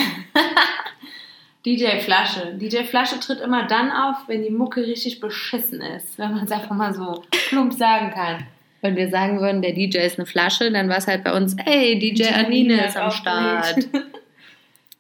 [1.65, 2.55] DJ Flasche.
[2.55, 6.17] DJ Flasche tritt immer dann auf, wenn die Mucke richtig beschissen ist.
[6.17, 8.45] Wenn man es einfach mal so plump sagen kann.
[8.85, 11.55] Wenn wir sagen würden, der DJ ist eine Flasche, dann war es halt bei uns,
[11.65, 13.87] ey, DJ Anine ist am Start.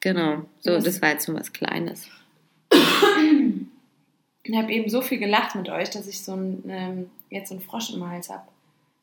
[0.01, 0.43] Genau.
[0.59, 2.07] So, Das- das war jetzt nur was Kleines.
[4.43, 7.55] Ich habe eben so viel gelacht mit euch, dass ich so ein, ähm, jetzt so
[7.55, 8.43] einen Frosch im Hals habe.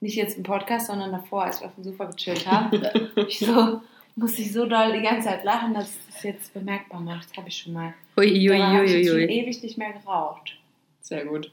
[0.01, 2.81] Nicht jetzt im Podcast, sondern davor, als wir auf dem Sofa gechillt haben.
[3.29, 3.81] ich so,
[4.14, 7.37] muss ich so doll die ganze Zeit lachen, dass es jetzt bemerkbar macht.
[7.37, 7.95] Habe ich schon mal.
[8.16, 9.25] Ich hui, jetzt schon hui.
[9.25, 10.57] ewig nicht mehr geraucht.
[11.01, 11.51] Sehr gut.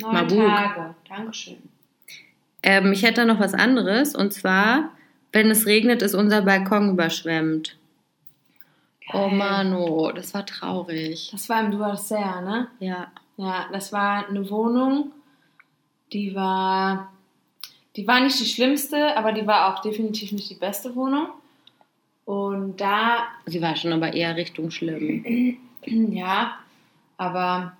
[0.00, 0.38] Neun Mabuk.
[0.38, 0.94] Tage.
[1.08, 1.56] Dankeschön.
[2.66, 4.14] Ähm, ich hätte da noch was anderes.
[4.14, 4.90] Und zwar,
[5.32, 7.78] wenn es regnet, ist unser Balkon überschwemmt.
[9.12, 9.38] Oh Geil.
[9.38, 11.28] Mano, das war traurig.
[11.30, 12.66] Das war im Duarcer, ne?
[12.80, 13.06] Ja.
[13.36, 15.12] Ja, das war eine Wohnung,
[16.12, 17.12] die war,
[17.94, 21.28] die war nicht die schlimmste, aber die war auch definitiv nicht die beste Wohnung.
[22.24, 25.58] Und da, Sie war schon aber eher Richtung schlimm.
[25.86, 26.56] ja,
[27.18, 27.76] aber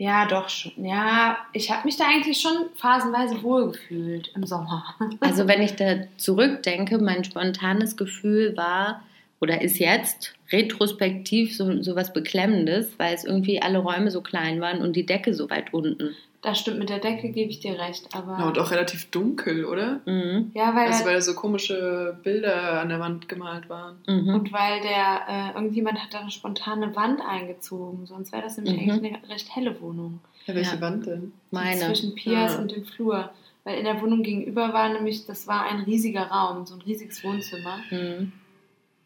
[0.00, 0.72] ja, doch schon.
[0.82, 4.82] Ja, ich habe mich da eigentlich schon phasenweise wohlgefühlt im Sommer.
[5.20, 9.02] Also wenn ich da zurückdenke, mein spontanes Gefühl war
[9.40, 14.62] oder ist jetzt retrospektiv so, so was Beklemmendes, weil es irgendwie alle Räume so klein
[14.62, 16.16] waren und die Decke so weit unten.
[16.42, 19.66] Das stimmt, mit der Decke gebe ich dir recht, aber Ja, und auch relativ dunkel,
[19.66, 20.00] oder?
[20.06, 20.52] Mhm.
[20.54, 23.96] ja, weil, Also weil so komische Bilder an der Wand gemalt waren.
[24.06, 24.34] Mhm.
[24.34, 28.80] und weil der äh, irgendjemand hat da eine spontane Wand eingezogen, sonst wäre das nämlich
[28.86, 28.90] Mhm.
[28.90, 30.20] eigentlich eine recht helle Wohnung.
[30.46, 30.80] Ja, welche Ja.
[30.80, 31.32] Wand denn?
[31.50, 31.78] Die Meine.
[31.80, 32.60] Zwischen Pias Ah.
[32.62, 33.30] und dem Flur.
[33.64, 37.22] Weil in der Wohnung gegenüber war nämlich, das war ein riesiger Raum, so ein riesiges
[37.22, 37.78] Wohnzimmer.
[37.90, 38.32] Mhm.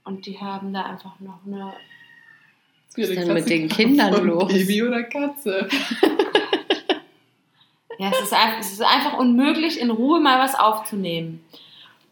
[0.05, 1.73] Und die haben da einfach noch eine.
[2.97, 4.53] Was ist denn mit den Kindern los?
[4.53, 5.69] Baby oder Katze?
[7.99, 11.45] Ja, es ist, einfach, es ist einfach unmöglich, in Ruhe mal was aufzunehmen.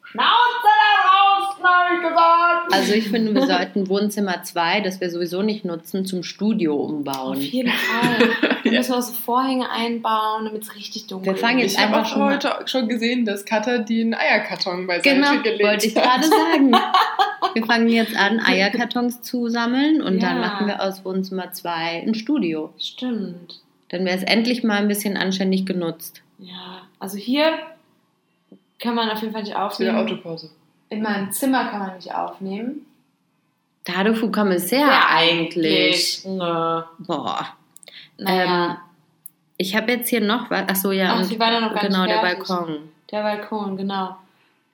[0.05, 0.29] Schnauze
[0.63, 2.75] da raus, hab ich gesagt!
[2.75, 7.37] Also ich finde, wir sollten Wohnzimmer 2, das wir sowieso nicht nutzen, zum Studio umbauen.
[7.39, 8.29] Auf jeden Fall.
[8.65, 11.73] Da müssen wir auch so Vorhänge einbauen, damit es richtig dunkel Wir fangen ist.
[11.73, 15.15] jetzt Ich habe einfach auch schon mal- heute schon gesehen, dass Katha den Eierkarton beiseite
[15.17, 16.73] Genau, gelegt wollte ich gerade sagen.
[17.55, 20.47] Wir fangen jetzt an, Eierkartons zu sammeln und dann Ja.
[20.49, 22.73] machen wir aus Wohnzimmer 2 ein Studio.
[22.79, 23.61] Stimmt.
[23.93, 26.23] Dann wäre es endlich mal ein bisschen anständig genutzt.
[26.39, 27.53] Ja, also hier
[28.81, 29.97] kann man auf jeden Fall nicht Ist wieder aufnehmen.
[29.99, 30.51] Autopause.
[30.89, 32.87] In meinem Zimmer kann man nicht aufnehmen.
[33.85, 36.23] Tadeu Kommissär Ja, eigentlich.
[36.25, 36.83] Nö.
[36.99, 37.49] Boah.
[38.19, 38.77] Naja, Ähm,
[39.59, 40.69] ich habe jetzt hier noch was.
[40.69, 41.15] Achso, ja.
[41.15, 42.49] Ach, und waren ja noch gar genau, nicht der fertig.
[42.49, 42.79] Balkon.
[43.11, 44.17] der Balkon, genau.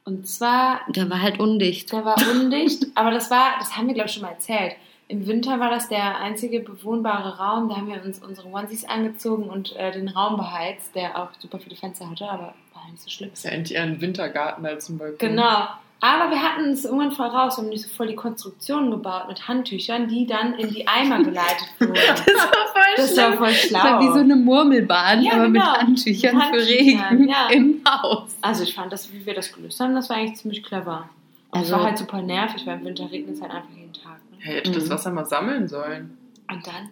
[0.04, 1.92] Und zwar, Der war halt undicht.
[1.92, 4.76] der war undicht, aber das war, das haben wir glaube ich schon mal erzählt.
[5.11, 7.68] Im Winter war das der einzige bewohnbare Raum.
[7.71, 11.59] Da haben wir uns unsere Onesies angezogen und äh, den Raum beheizt, der auch super
[11.59, 13.31] viele Fenster hatte, aber war nicht so schlimm.
[13.33, 15.18] ist ja eigentlich eher ein Wintergarten als ein Balkon.
[15.18, 15.66] Genau.
[16.01, 17.57] Aber wir hatten es irgendwann voll raus.
[17.57, 21.25] Wir haben nicht so voll die Konstruktion gebaut mit Handtüchern, die dann in die Eimer
[21.25, 21.94] geleitet wurden.
[21.94, 23.79] Das war voll Das war voll schlau.
[23.83, 25.73] Das war wie so eine Murmelbahn, Ja, aber mit genau.
[25.73, 27.49] Handtüchern Mit für Handtüchern, Regen ja.
[27.51, 28.37] im Haus.
[28.42, 31.09] Also ich fand das, wie wir das gelöst haben, das war eigentlich ziemlich clever.
[31.51, 34.08] Also- es war halt super nervig, weil im Winter regnet es halt einfach jeden Tag.
[34.38, 34.90] Hey, hätte das Mhm.
[34.90, 36.16] Wasser mal sammeln sollen.
[36.51, 36.90] Und dann?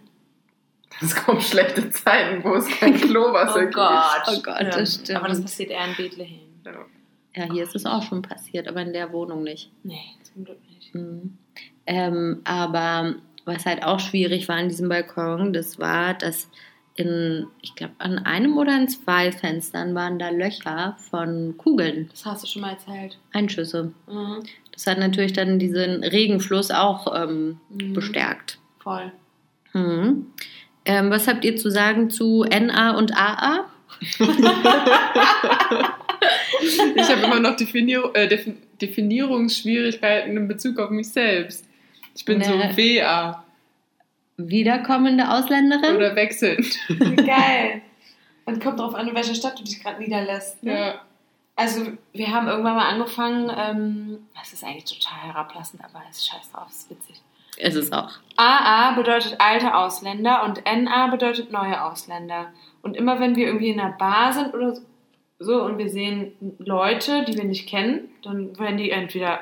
[1.02, 3.76] Es kommen schlechte Zeiten, wo es kein Klowasser gibt.
[3.76, 5.18] Oh Gott, Ja, das stimmt.
[5.18, 6.40] Aber das passiert eher in Bethlehem.
[6.64, 6.72] Ja.
[7.35, 9.70] Ja, hier ist es auch schon passiert, aber in der Wohnung nicht.
[9.82, 10.00] Nee,
[10.32, 10.94] zum Glück nicht.
[10.94, 11.37] Mhm.
[11.85, 16.48] Ähm, aber was halt auch schwierig war an diesem Balkon, das war, dass
[16.94, 22.24] in, ich glaube, an einem oder an zwei Fenstern waren da Löcher von Kugeln, Das
[22.24, 23.18] hast du schon mal erzählt.
[23.35, 23.92] Einschüsse.
[24.06, 24.42] Mhm.
[24.76, 27.94] Das hat natürlich dann diesen Regenfluss auch ähm, Mhm.
[27.94, 28.58] bestärkt.
[28.78, 29.10] Voll.
[29.72, 30.26] Mhm.
[30.84, 33.64] Ähm, was habt ihr zu sagen zu NA und AA?
[36.94, 41.64] Ich habe immer noch Definier äh, Defin Definierungsschwierigkeiten in Bezug auf mich selbst.
[42.14, 43.00] Ich bin so Nee.
[43.02, 43.42] WA
[44.38, 45.96] Wiederkommende Ausländerin?
[45.96, 46.66] oder wechselnd.
[47.16, 47.80] Geil.
[48.44, 50.62] Und kommt drauf an, in welcher Stadt du dich gerade niederlässt.
[50.62, 50.72] Ne?
[50.72, 50.94] Ja.
[51.56, 56.28] Also, wir haben irgendwann mal angefangen, ähm, das ist eigentlich total herablassend, aber es ist
[56.28, 57.22] scheiß drauf, es ist witzig.
[57.56, 58.10] Ist es auch.
[58.36, 62.48] AA bedeutet alte Ausländer und NA bedeutet neue Ausländer.
[62.82, 64.76] Und immer wenn wir irgendwie in einer Bar sind oder
[65.38, 69.40] so und wir sehen Leute, die wir nicht kennen, dann werden die entweder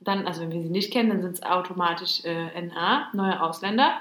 [0.00, 3.94] dann, also wenn wir sie nicht kennen, dann sind es automatisch äh, NA, neue Ausländer.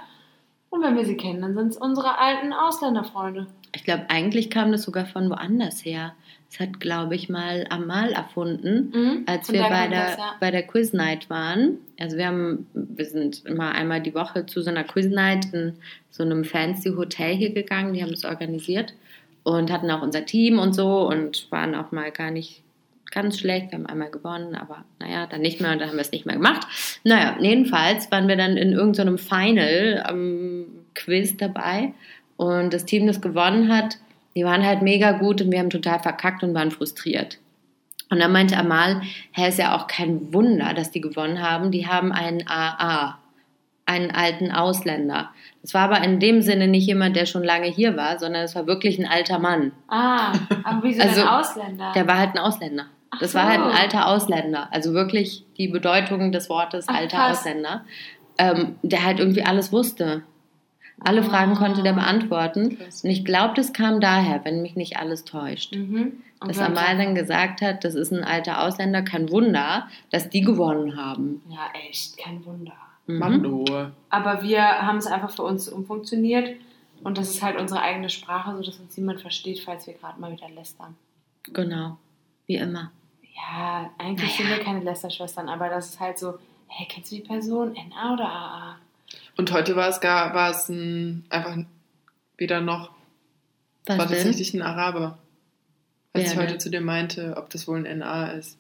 [0.70, 3.48] Und wenn wir sie kennen, dann sind es unsere alten Ausländerfreunde.
[3.76, 6.14] Ich glaube, eigentlich kam das sogar von woanders her.
[6.54, 9.24] Das hat, glaube ich, mal Amal erfunden, Mhm.
[9.26, 10.36] als wir bei der, das, ja.
[10.40, 11.80] bei der Quiz Night waren.
[12.00, 15.74] Also wir haben, wir sind immer einmal die Woche zu so einer Quiz Night in
[16.12, 17.94] so einem fancy Hotel hier gegangen.
[17.96, 18.94] Die haben das organisiert
[19.42, 22.62] und hatten auch unser Team und so und waren auch mal gar nicht
[23.10, 23.72] ganz schlecht.
[23.72, 26.28] Wir haben einmal gewonnen, aber naja, dann nicht mehr und dann haben wir es nicht
[26.28, 26.68] mehr gemacht.
[27.04, 31.94] Naja, jedenfalls waren wir dann in irgendeinem Final am Quiz dabei
[32.38, 33.98] und das Team, das gewonnen hat,
[34.36, 37.38] die waren halt mega gut und wir haben total verkackt und waren frustriert.
[38.10, 41.72] Und dann meinte Amal, hä, ist ja auch kein Wunder, dass die gewonnen haben.
[41.72, 43.18] Die haben einen AA,
[43.86, 45.32] einen alten Ausländer.
[45.62, 48.56] Das war aber in dem Sinne nicht jemand, der schon lange hier war, sondern es
[48.56, 49.72] war wirklich ein alter Mann.
[49.88, 50.32] Ah,
[50.64, 51.92] aber wieso Also, denn Ausländer?
[51.96, 52.86] Der war halt ein Ausländer.
[53.12, 53.38] Ach Das so.
[53.40, 54.68] war halt ein alter Ausländer.
[54.72, 57.40] Also wirklich die Bedeutung des Wortes Ach, alter krass.
[57.40, 57.86] Ausländer.
[58.38, 60.24] Ähm, der halt irgendwie alles wusste.
[61.00, 61.24] Alle Ah.
[61.24, 62.78] Fragen konnte der beantworten.
[62.78, 65.76] Und ich glaube, das kam daher, wenn mich nicht alles täuscht.
[65.76, 66.22] mhm.
[66.40, 70.42] Und Dass Amal dann gesagt hat, das ist ein alter Ausländer, kein Wunder, dass die
[70.42, 71.42] gewonnen haben.
[71.50, 72.74] Ja, echt, kein Wunder.
[73.08, 73.18] Mhm.
[73.20, 73.66] Mando.
[74.10, 76.56] Aber wir haben es einfach für uns umfunktioniert
[77.04, 80.32] und das ist halt unsere eigene Sprache, sodass uns niemand versteht, falls wir gerade mal
[80.34, 80.96] wieder lästern.
[81.44, 81.98] Genau,
[82.46, 82.92] wie immer.
[83.36, 86.36] Ja, eigentlich sind wir keine Lästerschwestern, aber das ist halt so,
[86.68, 87.74] hey, kennst du die Person?
[87.74, 88.76] NA oder AA?
[89.38, 91.58] Und heute war es gar, war es ein, einfach
[92.38, 92.92] wieder noch,
[93.86, 94.16] Was war denn?
[94.18, 95.18] tatsächlich ein Araber.
[96.14, 96.60] Als Wer ich heute denn?
[96.60, 98.58] zu dir meinte, ob das wohl ein NA ist.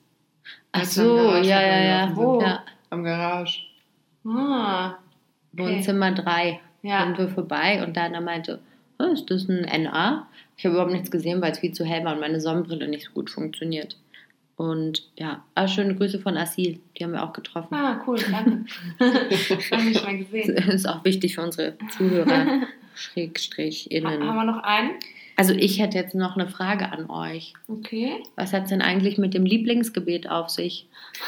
[0.71, 2.07] Ach Als so, ja, ja, ja.
[2.15, 2.41] sind.
[2.41, 2.63] ja.
[2.89, 3.59] Am Garage.
[4.25, 4.97] Ah, okay.
[5.75, 7.03] Wohnzimmer 3 Ja.
[7.05, 8.59] sind wir vorbei und Dana meinte,
[8.99, 10.27] oh, ist das ein NA?
[10.57, 13.05] Ich habe überhaupt nichts gesehen, weil es viel zu hell war und meine Sonnenbrille nicht
[13.05, 13.97] so gut funktioniert.
[14.55, 17.73] Und ja, ah, schöne Grüße von Asil, die haben wir auch getroffen.
[17.73, 18.65] Ah, cool, danke.
[18.99, 20.55] Haben wir schon mal gesehen.
[20.55, 22.61] Das ist auch wichtig für unsere Zuhörer,
[22.95, 24.35] Schrägstrich, Ha- Haben innen.
[24.35, 24.91] wir noch einen?
[25.35, 27.53] Also ich hätte jetzt noch eine Frage an euch.
[27.67, 28.21] Okay.
[28.35, 30.87] Was hat es denn eigentlich mit dem Lieblingsgebet auf sich?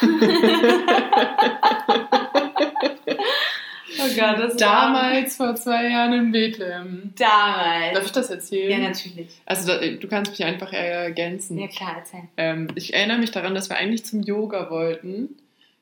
[3.98, 7.12] Oh Gott, das Damals, vor zwei Jahren in Bethlehem.
[7.16, 7.94] Damals.
[7.94, 8.70] Darf ich das erzählen?
[8.70, 9.28] Ja, natürlich.
[9.46, 11.58] Also da, du kannst mich einfach ergänzen.
[11.58, 12.20] Ja, klar, erzähl.
[12.36, 15.36] Ähm, ich erinnere mich daran, dass wir eigentlich zum Yoga wollten.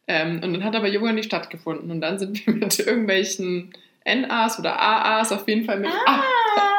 [0.07, 1.91] Ähm, und dann hat aber Yoga nicht stattgefunden.
[1.91, 3.73] Und dann sind wir mit irgendwelchen
[4.07, 5.91] NAs oder AAs, auf jeden Fall mit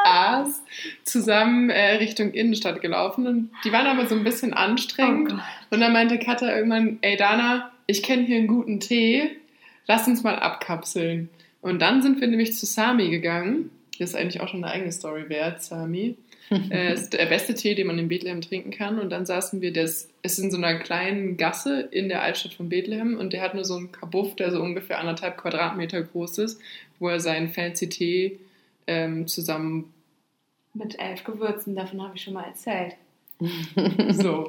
[0.04, 0.62] AAs,
[1.04, 3.26] zusammen äh, Richtung Innenstadt gelaufen.
[3.26, 5.30] Und die waren aber so ein bisschen Oh anstrengend.
[5.30, 5.40] Gott.
[5.70, 9.30] und dann meinte Katha irgendwann, ey Dana, ich kenne hier einen guten Tee,
[9.86, 11.28] lass uns mal abkapseln.
[11.60, 13.70] Und dann sind wir nämlich zu Sami gegangen.
[13.98, 16.16] Das ist eigentlich auch schon eine eigene Story wert, Sami.
[16.70, 18.98] äh, ist der beste Tee, den man in Bethlehem trinken kann.
[18.98, 22.68] Und dann saßen wir, das ist in so einer kleinen Gasse in der Altstadt von
[22.68, 26.60] Bethlehem und der hat nur so einen Kabuff, der so ungefähr anderthalb Quadratmeter groß ist,
[26.98, 28.38] wo er seinen fancy Tee
[28.86, 29.92] ähm, zusammen
[30.74, 32.94] Mit elf Gewürzen, davon habe ich schon mal erzählt.
[34.10, 34.48] so,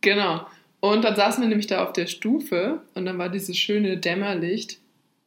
[0.00, 0.46] genau.
[0.92, 4.78] Und dann saßen wir nämlich da auf der Stufe und dann war dieses schöne Dämmerlicht,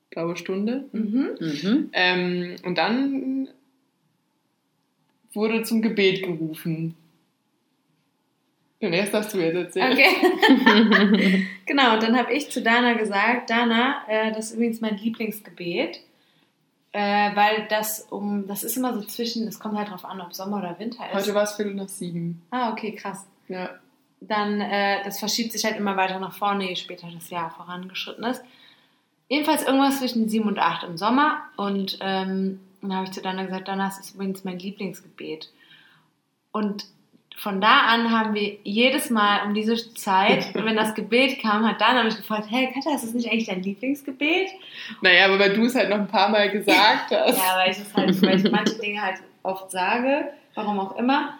[0.09, 0.85] blaue Stunde.
[0.91, 1.29] Mhm.
[1.39, 1.89] Mhm.
[1.93, 3.47] Ähm, und dann
[5.33, 6.95] wurde zum Gebet gerufen.
[8.81, 9.91] Den Rest darfst du jetzt erzählen.
[9.91, 11.47] Okay.
[11.65, 15.99] genau, und dann habe ich zu Dana gesagt, Dana, äh, das ist übrigens mein Lieblingsgebet,
[16.93, 20.33] äh, weil das um, das ist immer so zwischen, es kommt halt drauf an, ob
[20.33, 21.13] Sommer oder Winter ist.
[21.13, 22.41] Heute war es Viertel nach sieben.
[22.51, 23.25] ah, okay, krass.
[23.49, 23.79] Ja.
[24.21, 28.23] Dann, äh, das verschiebt sich halt immer weiter nach vorne, je später das Jahr vorangeschritten
[28.25, 28.43] ist.
[29.29, 31.41] Jedenfalls irgendwas zwischen 7 und 8 im Sommer.
[31.55, 35.49] Und ähm, dann habe ich zu Dana gesagt, Dana, das ist übrigens mein Lieblingsgebet.
[36.51, 36.85] Und
[37.39, 41.79] von da an haben wir jedes Mal um diese Zeit, wenn das Gebet kam, hat
[41.79, 44.49] Dana mich gefragt, hey Katja, ist das nicht eigentlich dein Lieblingsgebet?
[45.01, 47.37] Naja, aber weil du es halt noch ein paar Mal gesagt hast.
[47.37, 51.38] Ja, weil ich es halt, weil ich manche Dinge halt oft sage, warum auch immer.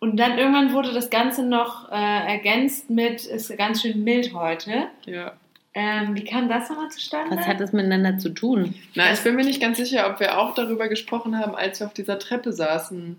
[0.00, 4.88] Und dann irgendwann wurde das Ganze noch äh, ergänzt mit, ist ganz schön mild heute.
[5.06, 5.32] ja.
[5.74, 7.36] Ähm, wie kam das nochmal zustande?
[7.36, 8.74] Was hat das miteinander zu tun?
[8.94, 11.86] Na, ich bin mir nicht ganz sicher, ob wir auch darüber gesprochen haben, als wir
[11.86, 13.16] auf dieser Treppe saßen,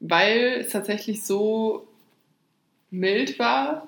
[0.00, 1.86] weil es tatsächlich so
[2.90, 3.86] mild war,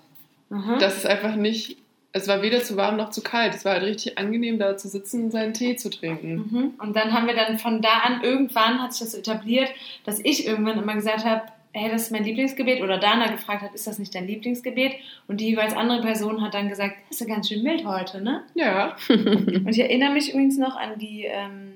[0.50, 0.78] Mhm.
[0.80, 1.76] dass es einfach nicht,
[2.12, 3.54] es war weder zu warm noch zu kalt.
[3.54, 6.34] Es war halt richtig angenehm, da zu sitzen und seinen Tee zu trinken.
[6.34, 6.74] Mhm.
[6.78, 9.70] Und dann haben wir dann von da an, irgendwann hat sich das etabliert,
[10.04, 12.82] dass ich irgendwann immer gesagt habe, hey, das ist mein Lieblingsgebet.
[12.82, 14.94] Oder Dana gefragt hat, ist das nicht dein Lieblingsgebet?
[15.28, 18.20] Und die jeweils andere Person hat dann gesagt, das ist ja ganz schön mild heute,
[18.20, 18.44] ne?
[18.54, 21.72] Ja, Und ich erinnere mich übrigens noch an die, ähm,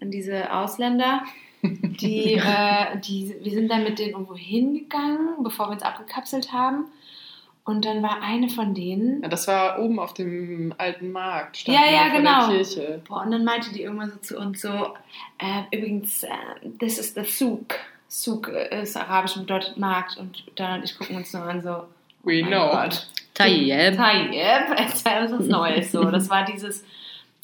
[0.00, 1.22] an diese Ausländer,
[1.62, 6.86] die, äh, die, wir sind dann mit denen irgendwo hingegangen, bevor wir uns abgekapselt haben.
[7.66, 9.22] Und dann war eine von denen.
[9.22, 11.66] Ja, das war oben auf dem alten Markt.
[11.66, 12.46] Ja, ja, vor genau.
[12.48, 13.02] Der Kirche.
[13.08, 14.92] Boah, und dann meinte die irgendwann so zu uns so,
[15.38, 16.28] äh, übrigens, äh,
[16.78, 17.76] this is the Souk.
[18.14, 20.16] Souk äh, ist arabisch und bedeutet Markt.
[20.16, 21.84] Und dann und ich gucken uns nur an so,
[22.22, 22.70] We mein know.
[22.70, 23.08] Gott.
[23.34, 23.96] Tayyip.
[23.96, 25.90] Tayyip, erzähl uns was Neues.
[25.90, 26.84] So, das war dieses,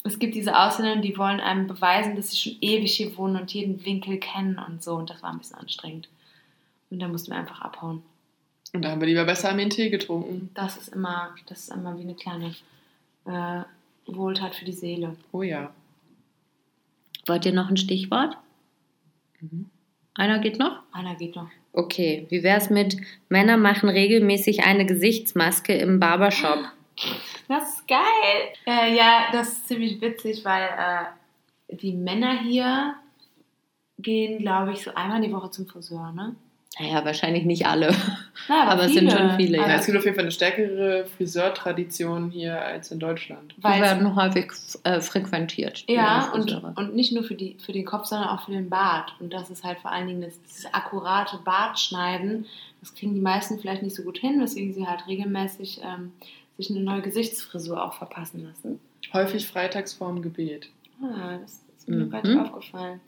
[0.03, 3.53] es gibt diese Ausländer, die wollen einem beweisen, dass sie schon ewig hier wohnen und
[3.53, 4.95] jeden Winkel kennen und so.
[4.95, 6.07] Und das war ein bisschen anstrengend.
[6.89, 8.01] Und dann mussten wir einfach abhauen.
[8.73, 10.49] Und da haben wir lieber besser einen Tee getrunken.
[10.53, 12.55] Das ist immer, das ist immer wie eine kleine
[13.25, 13.63] äh,
[14.07, 15.17] Wohltat für die Seele.
[15.33, 15.71] Oh ja.
[17.27, 18.37] Wollt ihr noch ein Stichwort?
[19.41, 19.69] Mhm.
[20.13, 20.79] Einer geht noch?
[20.91, 21.49] Einer geht noch.
[21.73, 22.97] Okay, wie wär's mit
[23.29, 26.65] Männer machen regelmäßig eine Gesichtsmaske im Barbershop?
[27.47, 28.53] Das ist geil.
[28.65, 32.95] Äh, ja, das ist ziemlich witzig, weil äh, die Männer hier
[33.97, 36.35] gehen, glaube ich, so einmal die Woche zum Friseur, ne?
[36.79, 37.93] Naja, wahrscheinlich nicht alle.
[38.47, 39.75] Na, Aber es sind schon viele, Ja, Ja.
[39.75, 43.53] es gibt auf jeden Fall eine stärkere Friseurtradition hier als in Deutschland.
[43.57, 44.51] Die Weil werden häufig
[44.83, 45.87] äh, frequentiert.
[45.89, 48.69] die Ja, und, und nicht nur für, die, für den Kopf, sondern auch für den
[48.69, 49.13] Bart.
[49.19, 52.45] Und das ist halt vor allen Dingen das, dieses akkurate Bartschneiden.
[52.79, 56.13] Das kriegen die meisten vielleicht nicht so gut hin, weswegen sie halt regelmäßig ähm,
[56.57, 58.79] sich eine neue Gesichtsfrisur auch verpassen lassen.
[59.13, 60.69] Häufig freitags vorm Gebet.
[61.03, 62.09] Ah, das ist mir Mhm.
[62.11, 63.01] gerade aufgefallen.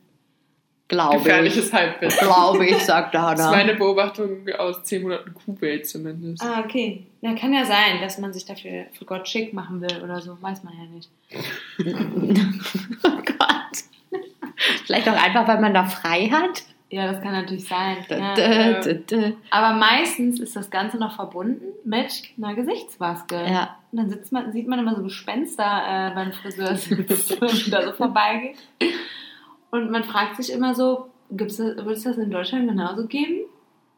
[0.87, 1.23] Glaube ich.
[1.23, 2.19] Gefährliches Halbwissen.
[2.19, 6.43] Glaube ich, sagt Das ist meine Beobachtung aus 10 Monaten Kuwait zumindest.
[6.43, 7.05] Ah, okay.
[7.21, 10.37] Ja, kann ja sein, dass man sich dafür für Gott schick machen will oder so.
[10.41, 11.09] Weiß man ja nicht.
[13.03, 14.19] oh Gott.
[14.85, 16.63] Vielleicht auch einfach, weil man da frei hat.
[16.93, 17.97] Ja, das kann natürlich sein.
[18.07, 18.35] Ja.
[18.35, 19.33] dä, dä, dä.
[19.49, 23.35] Aber meistens ist das Ganze noch verbunden mit einer Gesichtsmaske.
[23.35, 23.77] Ja.
[23.91, 27.81] Und dann sitzt man, sieht man immer so Gespenster äh, beim Friseur sitzen und da
[27.81, 28.57] so vorbeigeht.
[29.73, 33.39] Und man fragt sich immer so, gibt's das, wird es das in Deutschland genauso geben?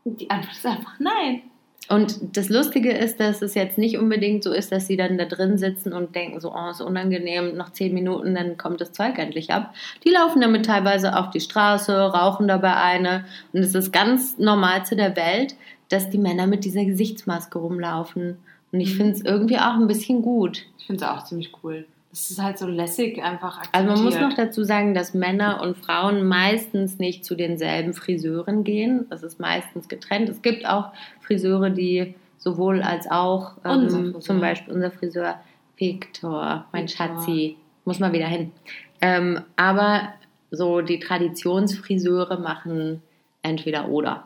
[0.06, 1.42] Und die Antwort ist einfach nein.
[1.90, 5.26] Und das Lustige ist, dass es jetzt nicht unbedingt so ist, dass sie dann da
[5.26, 9.20] drin sitzen und denken so, oh, ist unangenehm, noch zehn Minuten, dann kommt das Zeug
[9.20, 9.76] endlich ab.
[10.06, 13.26] Die laufen damit teilweise auf die Straße, rauchen dabei eine.
[13.52, 15.56] Und es ist ganz Normalste der Welt,
[15.90, 18.38] dass die Männer mit dieser Gesichtsmaske rumlaufen.
[18.72, 18.98] Und ich Mhm.
[18.98, 20.66] finde es irgendwie auch ein bisschen gut.
[20.80, 21.86] Ich finde es auch ziemlich cool.
[22.16, 23.90] Das ist halt so lässig einfach akzeptiert.
[23.90, 28.64] Also man muss noch dazu sagen, dass Männer und Frauen meistens nicht zu denselben Friseuren
[28.64, 29.06] gehen.
[29.10, 30.30] Das ist meistens getrennt.
[30.30, 35.42] Es gibt auch Friseure, die sowohl als auch, ähm, zum Beispiel unser Friseur
[35.76, 37.08] Victor, mein Victor.
[37.08, 38.54] Schatzi, muss mal wieder hin.
[39.02, 40.14] Ähm, aber
[40.52, 43.02] so die Traditionsfriseure machen
[43.42, 44.26] entweder oder.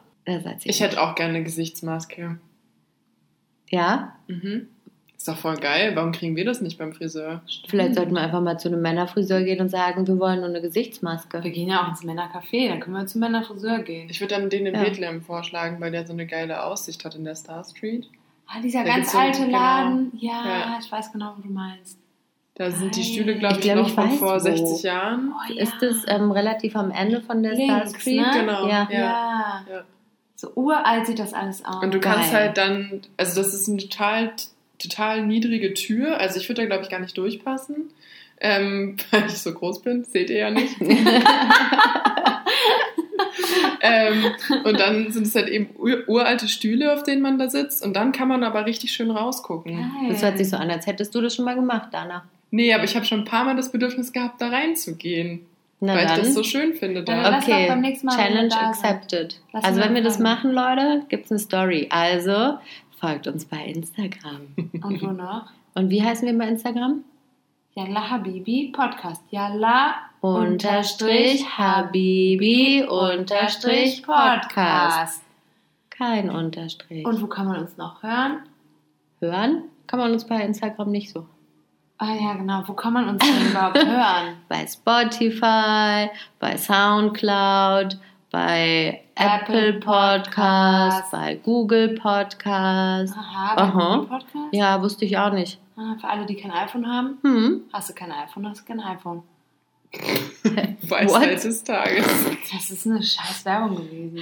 [0.64, 2.38] Ich hätte auch gerne eine Gesichtsmaske.
[3.70, 4.68] Ja, Mhm.
[5.20, 5.92] Ist doch voll geil.
[5.96, 7.42] Warum kriegen wir das nicht beim Friseur?
[7.68, 10.62] vielleicht sollten wir einfach mal zu einem Männerfriseur gehen und sagen, wir wollen nur eine
[10.62, 11.44] Gesichtsmaske.
[11.44, 14.08] Wir gehen ja auch ins Männercafé, dann können wir zum Männerfriseur gehen.
[14.10, 14.82] Ich würde dann den in Ja.
[14.82, 18.08] Bethlehem vorschlagen, weil der so eine geile Aussicht hat in der Star Street.
[18.48, 19.58] Ah, dieser Da ganz gibt's so- alte genau.
[19.60, 20.12] Laden.
[20.18, 20.78] Ja, Ja.
[20.82, 22.00] ich weiß genau, wo du meinst.
[22.56, 23.04] Da sind die.
[23.04, 24.40] Stühle, glaube Ich ich, glaub, noch ich von vor wo.
[24.40, 25.34] 60 Jahren.
[25.34, 25.62] Oh, ja.
[25.64, 28.22] Ist das ähm, relativ am Ende von der Star Links, Street?
[28.22, 28.32] ne?
[28.34, 28.68] Genau.
[28.70, 28.88] Ja.
[28.90, 29.00] Ja.
[29.00, 29.66] Ja.
[29.70, 29.82] Ja.
[30.36, 31.84] So uralt sieht das alles aus.
[31.84, 32.42] Und du kannst geil.
[32.44, 34.32] halt dann, also das ist eine total,
[34.80, 36.20] total niedrige Tür.
[36.20, 37.92] Also ich würde da, glaube ich, gar nicht durchpassen.
[38.42, 40.76] Ähm, weil ich so groß bin, seht ihr ja nicht.
[43.82, 44.26] ähm,
[44.64, 47.86] und dann sind es halt eben ur uralte Stühle, auf denen man da sitzt.
[47.86, 49.76] Und dann kann man aber richtig schön rausgucken.
[49.76, 50.10] Geil.
[50.10, 52.24] Das hört sich so an, als hättest du das schon mal gemacht, Dana.
[52.52, 55.46] Nee, aber ich habe schon ein paar Mal das Bedürfnis gehabt, da reinzugehen.
[55.82, 56.20] Na weil dann.
[56.20, 59.40] ich das so schön finde Dann okay, beim nächsten Mal, wenn wir Challenge accepted.
[59.54, 61.88] Lass also wenn wir das machen, Leute, gibt's eine Story.
[61.90, 62.58] Also
[63.00, 64.56] folgt uns bei Instagram.
[64.84, 65.48] Und wo noch?
[65.76, 67.04] Und wie heißen wir bei Instagram?
[67.76, 69.24] Yalla Habibi Podcast.
[69.30, 75.22] Yalla Unterstrich Habibi Unterstrich Podcast.
[75.90, 77.06] Kein Unterstrich.
[77.06, 78.44] Und wo kann man uns noch hören?
[79.20, 81.26] hören kann man uns bei Instagram nicht so.
[81.98, 82.64] Ah ja, genau.
[82.66, 84.38] Wo kann man uns denn überhaupt hören?
[84.48, 87.98] Bei Spotify, bei Soundcloud,
[88.32, 91.12] bei Apple Apple Podcast, Podcast.
[91.12, 93.14] bei Google Podcast.
[93.18, 93.96] Aha, bei Aha.
[93.96, 94.54] Google Podcast?
[94.54, 95.60] Ja, wusste ich auch nicht.
[95.76, 97.18] Ah, für alle, die kein iPhone haben.
[97.24, 97.62] Hm.
[97.74, 99.24] Hast du kein iPhone, hast du kein iPhone.
[100.84, 101.44] Weisheit What?
[101.44, 102.06] des Tages.
[102.52, 104.20] Das ist eine scheiß Werbung gewesen.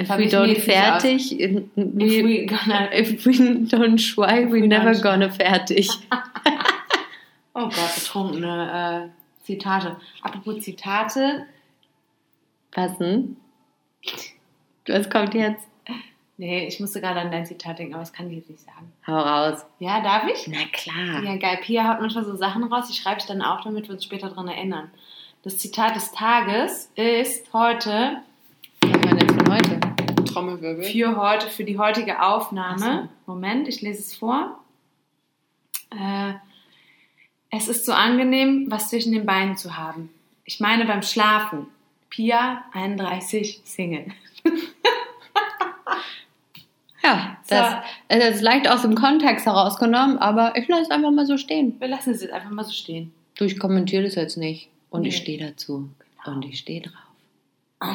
[0.00, 2.92] If Hab we don't fertig, If we, gonna...
[2.92, 3.32] if we
[3.68, 5.88] don't try, we we never gonna fertig.
[7.56, 9.96] Oh Gott, betrunkene äh, Zitate.
[10.22, 11.46] Apropos Zitate.
[12.72, 13.36] Was denn?
[14.86, 15.66] Was kommt jetzt?
[16.36, 18.92] Nee, ich musste gerade an dein Zitat denken, aber das kann ich jetzt nicht sagen.
[19.06, 19.64] Hau raus.
[19.78, 20.48] Ja, darf ich?
[20.48, 21.22] Na klar.
[21.22, 21.60] Ja, geil.
[21.62, 24.30] Pia haut manchmal so Sachen raus, die schreibe ich dann auch, damit wir uns später
[24.30, 24.90] dran erinnern.
[25.42, 28.16] Das Zitat des Tages ist heute
[28.80, 29.80] Was haben wir denn von heute?
[30.24, 30.84] Trommelwirbel.
[30.84, 33.08] für heute, für die heutige Aufnahme.
[33.26, 34.58] Moment, ich lese es vor.
[35.90, 36.34] Äh,
[37.50, 40.10] es ist so angenehm, was zwischen den Beinen zu haben.
[40.44, 41.68] Ich meine beim Schlafen.
[42.14, 44.06] Pia, 31, Single.
[47.02, 47.54] Ja, So.
[47.54, 47.74] das,
[48.08, 51.74] das ist leicht aus dem Kontext herausgenommen, aber ich lasse es einfach mal so stehen.
[51.78, 53.12] Wir lassen es jetzt einfach mal so stehen.
[53.36, 54.70] Du, ich kommentiere das jetzt nicht.
[54.88, 55.20] Und ich Nee.
[55.20, 55.90] stehe dazu.
[56.24, 56.94] Und ich stehe drauf.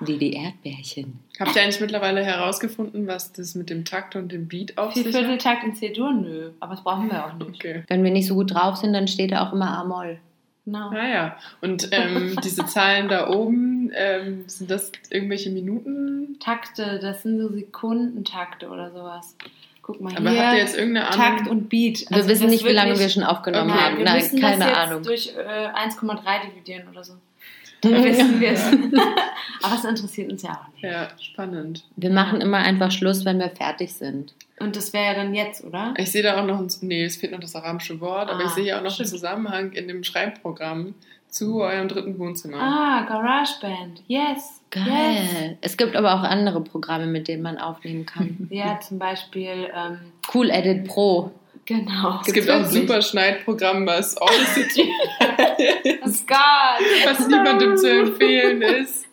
[0.00, 1.18] Wie die Erdbärchen.
[1.40, 5.04] Habt ihr eigentlich mittlerweile herausgefunden, was das mit dem Takt und dem Beat auf sich
[5.04, 5.12] hat?
[5.14, 6.12] Viervierteltakt in C-Dur?
[6.12, 7.48] Nö, aber das brauchen wir auch nicht.
[7.56, 7.82] Okay.
[7.88, 10.20] Wenn wir nicht so gut drauf sind, dann steht da auch immer A-Moll.
[10.64, 10.90] Genau.
[10.90, 16.36] Naja, und ähm, diese Zahlen da oben, ähm, sind das irgendwelche Minuten?
[16.38, 19.36] Takte, das sind so Sekundentakte oder sowas.
[19.82, 20.40] Guck mal Aber hier.
[20.46, 21.48] habt ihr jetzt irgendeine Takt Ahnung?
[21.50, 22.08] und Beat.
[22.08, 23.98] Wir Also wissen das nicht, wie lange wir schon aufgenommen Okay, haben.
[23.98, 25.02] wir Nein, müssen keine das jetzt Ahnung.
[25.02, 27.14] durch äh, 1,3 dividieren oder so.
[27.80, 28.64] Dann wissen wir es.
[29.62, 30.84] Aber es interessiert uns ja auch nicht.
[30.84, 31.84] Ja, spannend.
[31.96, 34.34] Wir machen immer einfach Schluss, wenn wir fertig sind.
[34.62, 35.94] Und das wäre ja dann jetzt, oder?
[35.96, 38.44] Ich sehe da auch noch, ein, nee, es fehlt noch das arabische Wort, aber Ah,
[38.46, 39.08] ich sehe hier auch noch stimmt.
[39.08, 40.94] einen Zusammenhang in dem Schreibprogramm
[41.28, 42.58] zu eurem dritten Wohnzimmer.
[42.60, 44.02] Ah, GarageBand.
[44.06, 44.28] Yes.
[44.28, 44.60] Yes.
[44.70, 45.58] Geil.
[45.60, 48.46] Es gibt aber auch andere Programme, mit denen man aufnehmen kann.
[48.50, 49.98] Ja, zum Beispiel, ähm,
[50.32, 51.30] Cool Edit Pro.
[51.66, 52.20] genau.
[52.26, 54.90] es gibt auch ein super Schneidprogramm, was Audacity,
[55.20, 57.04] Oh Gott.
[57.04, 59.06] was niemandem zu empfehlen ist.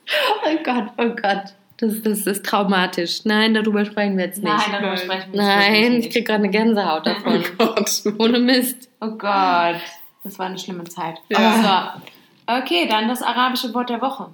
[0.45, 1.54] Oh Gott, oh Gott.
[1.80, 3.24] Das, das ist traumatisch.
[3.24, 4.52] Nein, darüber sprechen wir jetzt nicht.
[4.52, 7.44] Nein, darüber sprechen wir Nein, jetzt ich wirklich krieg gerade eine Gänsehaut Oh davon.
[7.58, 8.04] Gott.
[8.20, 8.90] Ohne Mist.
[9.00, 9.80] Oh Gott.
[10.24, 11.16] Das war eine schlimme Zeit.
[11.30, 12.02] Ja.
[12.48, 12.54] So.
[12.54, 14.32] Okay, dann das arabische Wort der Woche.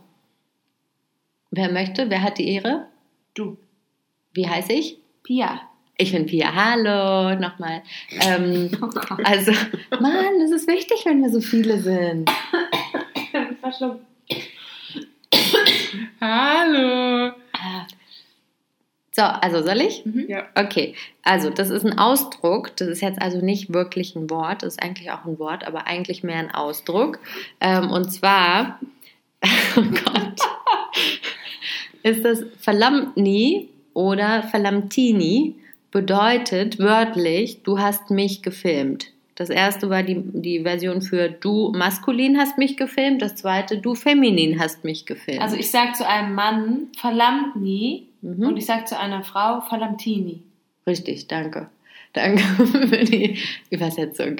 [1.51, 2.09] Wer möchte?
[2.09, 2.87] Wer hat die Ehre?
[3.35, 3.57] Du.
[4.33, 4.97] Wie heiße ich?
[5.23, 5.61] Pia.
[5.97, 6.53] Ich bin Pia.
[6.53, 7.83] Hallo, nochmal.
[8.21, 8.89] Ähm, Oh
[9.23, 9.51] also,
[9.99, 12.29] Mann, es ist wichtig, wenn wir so viele sind.
[13.61, 14.01] Verschluckt.
[16.21, 17.33] Hallo.
[19.11, 20.03] So, also soll ich?
[20.27, 20.43] Ja.
[20.55, 20.93] Okay,
[21.23, 22.75] also das ist ein Ausdruck.
[22.75, 24.63] Das ist jetzt also nicht wirklich ein Wort.
[24.63, 27.19] Das ist eigentlich auch ein Wort, aber eigentlich mehr ein Ausdruck.
[27.61, 28.79] Ähm, und zwar,
[29.77, 30.39] oh Gott,
[32.03, 35.55] ist das Verlammtni oder Verlammtini
[35.91, 39.14] bedeutet wörtlich, du hast mich gefilmt.
[39.35, 43.21] Das erste war die, die Version für du maskulin hast mich gefilmt.
[43.21, 45.41] Das zweite, du feminin hast mich gefilmt.
[45.41, 48.47] Also ich sag zu einem Mann verlammt nie Mhm.
[48.47, 50.41] und ich sag zu einer Frau verlammtini.
[50.87, 51.69] Richtig, danke.
[52.13, 52.41] Danke
[52.87, 53.37] für die
[53.69, 54.37] Übersetzung.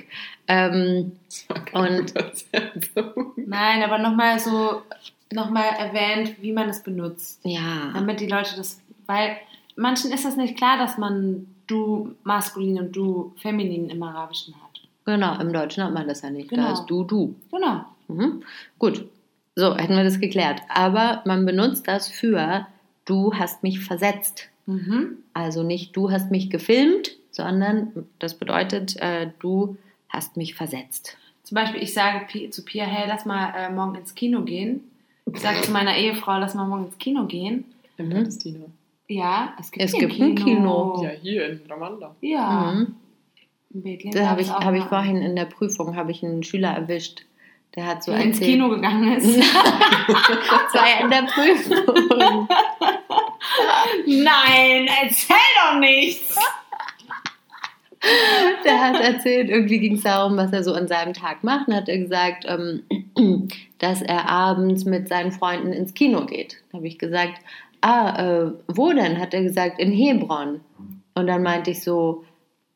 [0.47, 1.11] Ähm,
[1.73, 2.13] Und-
[3.35, 4.81] Nein, aber nochmal so,
[5.31, 7.41] nochmal erwähnt, wie man es benutzt.
[7.43, 9.37] ja, Damit die Leute das, weil
[9.75, 14.64] manchen ist das nicht klar, dass man du maskulin und du feminin im Arabischen hat.
[15.05, 16.51] Genau, im Deutschen hat man das ja nicht.
[16.51, 16.73] Da Genau.
[16.73, 17.35] ist du, du.
[17.51, 17.85] Genau.
[18.07, 18.43] Mhm.
[18.79, 19.05] Gut,
[19.55, 20.61] so hätten wir das geklärt.
[20.69, 22.67] Aber man benutzt das für
[23.05, 24.49] du hast mich versetzt.
[24.65, 25.17] Mhm.
[25.33, 29.77] Also nicht du hast mich gefilmt, sondern das bedeutet äh, du
[30.09, 31.17] hast mich versetzt.
[31.43, 34.81] Zum Beispiel, ich sage zu Pia, hey, lass mal äh, morgen ins Kino gehen.
[35.31, 37.65] Ich sage zu meiner Ehefrau, lass mal morgen ins Kino gehen.
[37.97, 38.29] Im Mhm.
[39.07, 41.01] Ja, es gibt, Es hier gibt ein Kino.
[41.03, 42.15] Ja, hier in Ramallah.
[42.21, 42.73] Ja.
[42.73, 42.95] Mhm.
[44.13, 47.25] Da habe ich, hab ich vorhin in der Prüfung habe ich einen Schüler erwischt.
[47.75, 49.37] Der hat so der ins Kino gegangen ist.
[50.07, 52.47] Das war ja in der Prüfung.
[54.05, 56.37] Nein, erzähl doch nichts.
[58.63, 61.67] Der hat erzählt, irgendwie ging es darum, was er so an seinem Tag macht.
[61.67, 62.83] Und hat er gesagt, ähm,
[63.79, 66.61] dass er abends mit seinen Freunden ins Kino geht.
[66.71, 67.41] Da habe ich gesagt,
[67.81, 69.19] ah, äh, wo denn?
[69.19, 70.61] Hat er gesagt, in Hebron.
[71.15, 72.23] Und dann meinte ich so,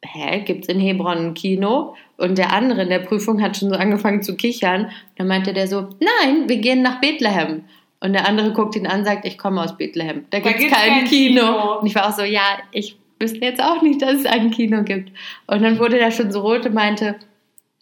[0.04, 1.96] hä, gibt es in Hebron ein Kino?
[2.18, 4.92] Und der andere in der Prüfung hat schon so angefangen zu kichern.
[5.18, 7.64] Dann meinte der so, nein, wir gehen nach Bethlehem.
[8.02, 10.26] Und der andere guckt ihn an und sagt, ich komme aus Bethlehem.
[10.30, 11.42] Da gibt es gibt's kein, kein Kino.
[11.42, 11.80] Kino.
[11.80, 14.84] Und ich war auch so, ja, ich wüsste jetzt auch nicht, dass es ein Kino
[14.84, 15.12] gibt.
[15.48, 17.16] Und dann wurde der schon so rot und meinte,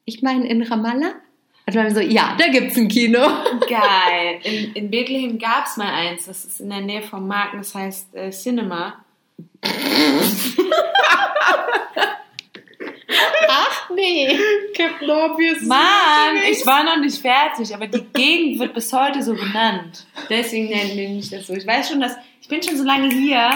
[0.05, 1.13] ich meine in Ramallah?
[1.67, 3.19] Und dann so, ja, da gibt es ein Kino.
[3.67, 4.39] Geil.
[4.43, 6.25] In, in Bethlehem gab es mal eins.
[6.25, 7.55] Das ist in der Nähe vom Markt.
[7.55, 9.03] Das heißt äh, Cinema.
[13.49, 14.37] Ach nee.
[14.75, 15.61] Captain Obvious.
[15.63, 20.05] Mann, ich war noch nicht fertig, aber die Gegend wird bis heute so genannt.
[20.29, 21.53] Deswegen nennen wir mich das so.
[21.53, 23.49] Ich weiß schon, dass ich bin schon so lange hier.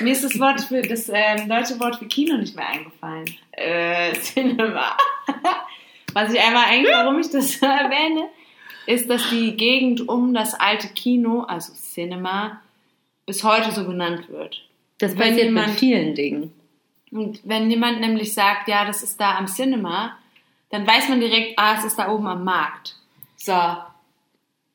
[0.00, 3.34] Mir ist das Wort für das ähm, deutsche Wort für Kino nicht mehr eingefallen.
[3.52, 4.96] Äh, Cinema.
[6.12, 8.28] Was ich einmal eigentlich, warum ich das erwähne,
[8.86, 12.60] ist, dass die Gegend um das alte Kino, also Cinema,
[13.26, 14.62] bis heute so genannt wird.
[15.00, 16.52] Das Wenn passiert jemand- mit vielen Dingen.
[17.10, 20.16] Und wenn jemand nämlich sagt, ja, das ist da am Cinema,
[20.70, 22.94] dann weiß man direkt, ah, es ist da oben am Markt.
[23.36, 23.54] So.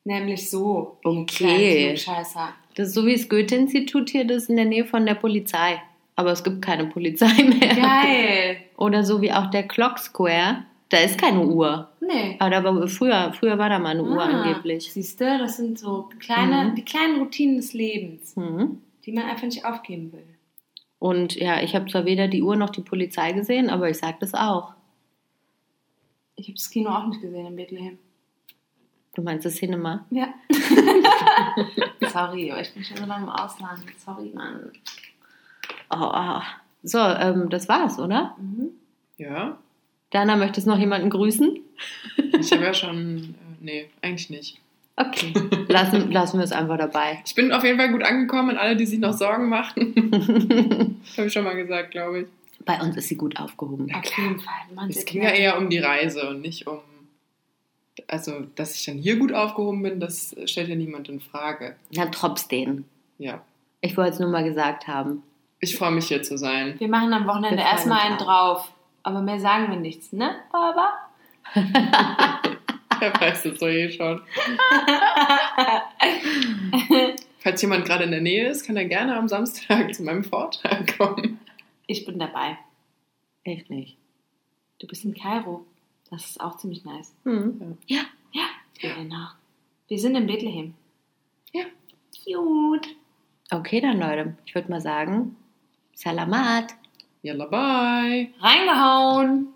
[0.03, 0.97] Nämlich so.
[1.03, 1.95] Okay.
[1.97, 2.49] Scheißer.
[2.75, 5.81] Das ist so wie das Goethe-Institut hier, das ist in der Nähe von der Polizei.
[6.17, 7.75] Aber es gibt keine Polizei mehr.
[7.75, 8.57] Geil.
[8.77, 10.63] Oder so wie auch der Clock Square.
[10.89, 11.89] Da ist keine Uhr.
[11.99, 12.35] Nee.
[12.39, 14.91] Aber da war, früher, früher war da mal eine Uhr Ah, angeblich.
[14.93, 16.75] Siehst du, das sind so kleine, Mhm.
[16.75, 18.81] die kleinen Routinen des Lebens, Mhm.
[19.05, 20.27] Die man einfach nicht aufgeben will.
[20.99, 24.19] Und ja, ich habe zwar weder die Uhr noch die Polizei gesehen, aber ich sag
[24.19, 24.73] das auch.
[26.35, 27.99] Ich habe das Kino auch nicht gesehen in Bethlehem.
[29.13, 30.05] Du meinst das Cinema?
[30.09, 30.33] Ja.
[32.11, 33.83] Sorry, aber ich bin schon so lange im Ausland.
[33.97, 34.71] Sorry, Mann.
[35.89, 36.41] Oh, oh.
[36.83, 38.35] So, ähm, das war's, oder?
[38.37, 38.71] Mhm.
[39.17, 39.57] Ja,
[40.11, 41.59] Dana, möchtest du noch jemanden grüßen?
[42.39, 43.17] ich habe ja schon.
[43.17, 44.61] Äh, nee, eigentlich nicht.
[44.97, 45.33] Okay,
[45.67, 47.21] lassen, lassen wir es einfach dabei.
[47.25, 51.01] Ich bin auf jeden Fall gut angekommen und alle, die sich noch Sorgen machen.
[51.17, 52.27] habe ich schon mal gesagt, glaube ich.
[52.63, 53.93] Bei uns ist sie gut aufgehoben.
[53.93, 54.53] Auf jeden Fall.
[54.73, 56.79] Man Es ging ja eher um die Reise und nicht um.
[58.07, 61.75] Also, dass ich dann hier gut aufgehoben bin, das stellt ja niemand in Frage.
[61.93, 62.85] Na, trotzdem.
[63.17, 63.41] Ja.
[63.81, 65.23] Ich wollte es nur mal gesagt haben.
[65.59, 66.75] Ich freue mich hier zu sein.
[66.79, 68.71] Wir machen am Wochenende erstmal einen drauf.
[69.03, 70.93] Aber mehr sagen wir nichts, ne, Baba?
[73.19, 74.19] Weiß das so eh schon.
[77.39, 80.97] Falls jemand gerade in der Nähe ist, kann er gerne am Samstag zu meinem Vortrag
[80.97, 81.39] kommen.
[81.87, 82.57] Ich bin dabei.
[83.43, 83.97] Echt nicht.
[84.79, 85.65] Du bist in Kairo.
[86.09, 87.13] Das ist auch ziemlich nice.
[87.23, 87.77] Hm.
[87.87, 88.01] Ja,
[88.81, 89.27] genau.
[89.87, 90.73] Wir sind in Bethlehem.
[91.53, 91.65] Ja.
[92.23, 92.87] Cute.
[93.51, 94.35] Okay, dann Leute.
[94.45, 95.35] Ich würde mal sagen,
[95.93, 96.73] Salamat.
[97.21, 98.29] Yalla, bye.
[98.39, 99.54] Reingehauen.